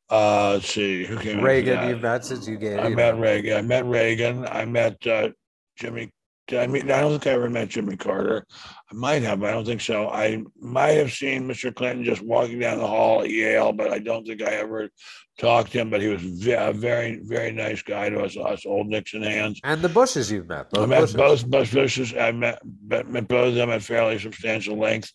Uh, 0.09 0.53
let's 0.53 0.69
see, 0.69 1.03
who 1.05 1.17
came 1.17 1.41
Reagan, 1.41 1.89
you've 1.89 2.01
met 2.01 2.23
since 2.23 2.47
you 2.47 2.57
gave. 2.57 2.79
I 2.79 2.89
met 2.89 3.17
Reagan. 3.17 3.57
I 3.57 3.61
met 3.61 3.85
Reagan. 3.85 4.45
I 4.45 4.65
met 4.65 5.05
uh, 5.07 5.29
Jimmy 5.77 6.11
I 6.53 6.67
mean, 6.67 6.91
I 6.91 7.01
don't 7.01 7.11
think 7.11 7.27
I 7.27 7.31
ever 7.31 7.49
met 7.49 7.69
Jimmy 7.69 7.97
Carter. 7.97 8.45
I 8.91 8.93
might 8.93 9.23
have, 9.23 9.39
but 9.39 9.49
I 9.49 9.53
don't 9.53 9.65
think 9.65 9.81
so. 9.81 10.09
I 10.09 10.43
might 10.59 10.91
have 10.91 11.11
seen 11.11 11.47
Mr. 11.47 11.73
Clinton 11.73 12.05
just 12.05 12.21
walking 12.21 12.59
down 12.59 12.77
the 12.77 12.87
hall 12.87 13.23
at 13.23 13.29
Yale, 13.29 13.73
but 13.73 13.91
I 13.91 13.97
don't 13.97 14.27
think 14.27 14.43
I 14.43 14.51
ever 14.51 14.89
talked 15.39 15.71
to 15.71 15.79
him. 15.79 15.89
But 15.89 16.01
he 16.01 16.07
was 16.07 16.21
a 16.47 16.71
very, 16.71 17.19
very 17.23 17.51
nice 17.51 17.81
guy 17.81 18.09
to 18.09 18.21
us, 18.21 18.37
us 18.37 18.65
old 18.65 18.87
Nixon 18.87 19.23
hands. 19.23 19.59
And 19.63 19.81
the 19.81 19.89
Bushes 19.89 20.31
you've 20.31 20.47
met. 20.47 20.69
Both 20.69 20.83
I 20.83 20.85
met 20.85 20.99
Bushes. 21.01 21.15
both 21.15 21.47
Bush 21.47 21.73
Bushes. 21.73 22.13
I 22.15 22.31
met, 22.31 22.59
met 22.83 23.27
both 23.27 23.49
of 23.49 23.55
them 23.55 23.71
at 23.71 23.81
fairly 23.81 24.19
substantial 24.19 24.77
length. 24.77 25.11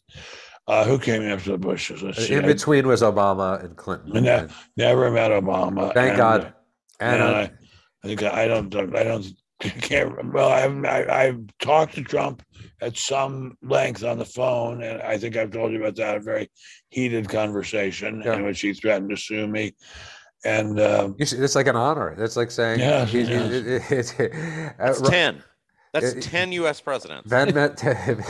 Uh, 0.70 0.84
who 0.84 1.00
came 1.00 1.22
after 1.22 1.50
the 1.50 1.58
Bushes? 1.58 2.00
Let's 2.00 2.18
In 2.30 2.42
see. 2.42 2.46
between 2.46 2.86
was 2.86 3.02
Obama 3.02 3.62
and 3.64 3.76
Clinton. 3.76 4.22
Ne- 4.22 4.46
never 4.76 5.10
met 5.10 5.32
Obama. 5.32 5.92
Thank 5.92 6.10
and, 6.10 6.16
God. 6.16 6.54
And, 7.00 7.22
and 7.22 7.36
I, 7.36 7.52
I 8.04 8.06
think 8.06 8.22
I 8.22 8.46
don't. 8.46 8.72
I 8.94 9.02
don't 9.02 9.26
can't 9.60 10.32
well 10.32 10.48
I've, 10.48 10.84
I, 10.86 11.24
have 11.24 11.40
talked 11.58 11.94
to 11.96 12.02
trump 12.02 12.42
at 12.80 12.96
some 12.96 13.58
length 13.62 14.02
on 14.02 14.18
the 14.18 14.24
phone 14.24 14.82
and 14.82 15.02
i 15.02 15.18
think 15.18 15.36
i've 15.36 15.50
told 15.50 15.70
you 15.70 15.80
about 15.80 15.96
that 15.96 16.16
a 16.16 16.20
very 16.20 16.50
heated 16.88 17.28
conversation 17.28 18.22
yeah. 18.24 18.36
in 18.36 18.46
which 18.46 18.62
he 18.62 18.72
threatened 18.72 19.10
to 19.10 19.18
sue 19.18 19.46
me 19.46 19.74
and 20.46 20.80
um, 20.80 21.14
it's 21.18 21.54
like 21.54 21.66
an 21.66 21.76
honor 21.76 22.16
it's 22.18 22.36
like 22.36 22.50
saying 22.50 22.80
yeah, 22.80 23.04
he's, 23.04 23.28
yes. 23.28 23.86
He's, 23.86 24.10
he's, 24.12 24.30
uh, 24.78 25.10
10 25.10 25.42
that's 25.92 26.12
it, 26.12 26.22
10 26.22 26.52
U.S. 26.52 26.80
presidents. 26.80 27.28
Ben 27.28 27.52
met 27.54 27.76
10. 27.76 28.22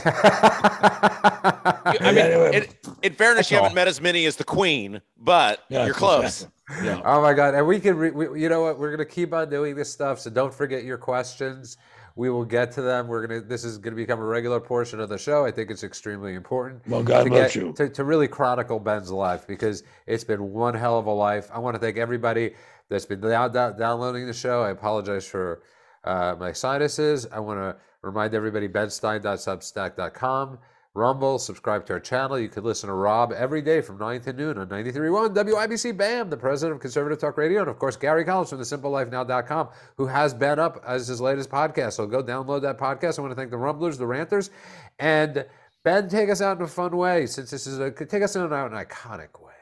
I 2.01 2.13
mean, 2.13 2.55
in, 2.55 2.67
in 3.03 3.13
fairness, 3.13 3.51
you 3.51 3.59
haven't 3.59 3.75
met 3.75 3.89
as 3.89 4.01
many 4.01 4.25
as 4.27 4.37
the 4.37 4.45
Queen, 4.45 5.03
but 5.19 5.65
yeah, 5.69 5.85
you're 5.85 5.95
close. 5.95 6.43
Exactly. 6.43 6.87
Yeah. 6.87 7.03
Oh 7.05 7.21
my 7.21 7.35
God! 7.35 7.55
And 7.55 7.67
we 7.67 7.81
can, 7.81 7.97
re- 7.97 8.13
we, 8.13 8.41
you 8.41 8.49
know 8.49 8.63
what? 8.63 8.79
We're 8.79 8.93
gonna 8.93 9.05
keep 9.05 9.35
on 9.35 9.51
doing 9.51 9.75
this 9.75 9.91
stuff. 9.91 10.21
So 10.21 10.31
don't 10.31 10.55
forget 10.55 10.85
your 10.85 10.99
questions. 10.99 11.77
We 12.17 12.31
will 12.31 12.45
get 12.45 12.71
to 12.73 12.83
them. 12.83 13.09
We're 13.09 13.27
gonna. 13.27 13.41
This 13.41 13.65
is 13.65 13.77
gonna 13.77 13.97
become 13.97 14.21
a 14.21 14.25
regular 14.25 14.61
portion 14.61 15.01
of 15.01 15.09
the 15.09 15.19
show. 15.19 15.45
I 15.45 15.51
think 15.51 15.71
it's 15.71 15.83
extremely 15.83 16.35
important. 16.35 16.87
Well, 16.87 17.03
God 17.03 17.25
to 17.25 17.31
bless 17.31 17.55
get, 17.55 17.63
you. 17.63 17.73
To, 17.73 17.89
to 17.89 18.05
really 18.05 18.29
chronicle 18.29 18.79
Ben's 18.79 19.11
life 19.11 19.47
because 19.47 19.83
it's 20.07 20.25
been 20.25 20.53
one 20.53 20.75
hell 20.75 20.99
of 20.99 21.07
a 21.07 21.13
life. 21.13 21.51
I 21.53 21.59
want 21.59 21.75
to 21.75 21.81
thank 21.81 21.97
everybody 21.97 22.55
that's 22.89 23.07
been 23.07 23.21
down, 23.21 23.53
down, 23.53 23.79
downloading 23.79 24.27
the 24.27 24.33
show. 24.33 24.63
I 24.63 24.71
apologize 24.71 25.27
for 25.27 25.63
uh, 26.05 26.37
my 26.39 26.53
sinuses. 26.53 27.27
I 27.33 27.41
want 27.41 27.59
to 27.59 27.77
remind 28.03 28.35
everybody 28.35 28.69
benstein.substack.com. 28.69 30.59
Rumble, 30.93 31.39
subscribe 31.39 31.87
to 31.87 31.93
our 31.93 32.01
channel. 32.01 32.37
You 32.37 32.49
can 32.49 32.65
listen 32.65 32.89
to 32.89 32.95
Rob 32.95 33.33
every 33.33 33.63
day 33.63 33.81
from 33.81 33.97
9 33.97 34.23
to 34.23 34.33
noon 34.33 34.59
on 34.59 34.69
93.1 34.69 35.35
WIBC 35.37 35.97
BAM, 35.97 36.31
the 36.31 36.37
president 36.37 36.75
of 36.75 36.81
Conservative 36.81 37.21
Talk 37.21 37.37
Radio. 37.37 37.61
And 37.61 37.71
of 37.71 37.79
course, 37.79 37.95
Gary 37.95 38.25
Collins 38.25 38.51
from 38.51 38.59
thesimplelifenow.com, 38.59 39.69
who 39.97 40.07
has 40.07 40.35
been 40.35 40.59
up 40.59 40.83
as 40.85 41.07
his 41.07 41.21
latest 41.21 41.49
podcast. 41.49 41.93
So 41.93 42.07
go 42.09 42.25
download 42.25 42.63
that 42.63 42.77
podcast. 42.77 43.19
I 43.19 43.23
want 43.23 43.31
to 43.31 43.37
thank 43.37 43.53
the 43.53 43.57
Rumblers, 43.57 43.99
the 43.99 44.07
Ranters. 44.07 44.51
And 44.99 45.47
Ben, 45.85 46.09
take 46.09 46.29
us 46.29 46.43
out 46.43 46.57
in 46.57 46.65
a 46.65 46.69
fun 46.69 46.97
way, 46.97 47.27
since 47.27 47.51
this 47.53 47.69
is 47.69 47.79
a, 47.79 47.93
take 47.93 48.23
us 48.25 48.35
out 48.35 48.47
in 48.47 48.77
an 48.77 48.85
iconic 48.85 49.41
way. 49.41 49.53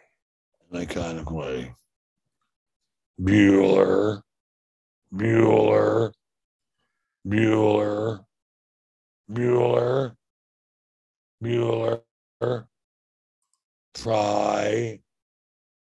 An 0.73 0.87
iconic 0.87 1.31
way. 1.31 1.75
Bueller, 3.21 4.23
Bueller, 5.15 6.13
Bueller, 7.27 8.25
Bueller, 9.31 10.15
Bueller, 11.43 12.03
Frye, 13.95 15.01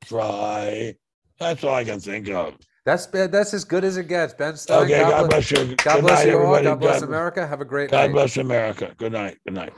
Frye. 0.06 0.96
That's 1.40 1.63
all 1.63 1.76
I 1.76 1.84
can 1.84 2.00
think 2.00 2.30
of. 2.30 2.56
That's 2.86 3.06
that's 3.06 3.54
as 3.54 3.66
good 3.66 3.84
as 3.84 3.98
it 3.98 4.08
gets. 4.08 4.34
Ben 4.34 4.56
Stein. 4.56 4.86
Okay, 4.86 5.00
God, 5.00 5.10
God 5.10 5.30
bless, 5.30 5.52
you. 5.52 5.58
God 5.58 5.96
Good 5.96 6.02
bless 6.04 6.20
night, 6.20 6.28
you 6.28 6.38
all. 6.38 6.56
everybody. 6.56 6.63
God 6.63 6.80
bless 6.80 7.00
God, 7.02 7.10
America. 7.10 7.46
Have 7.46 7.60
a 7.62 7.66
great 7.66 7.92
God 7.92 8.08
night. 8.08 8.13
bless 8.13 8.38
America. 8.38 8.96
Good 8.98 9.12
night. 9.12 9.38
Good 9.46 9.56
night. 9.56 9.74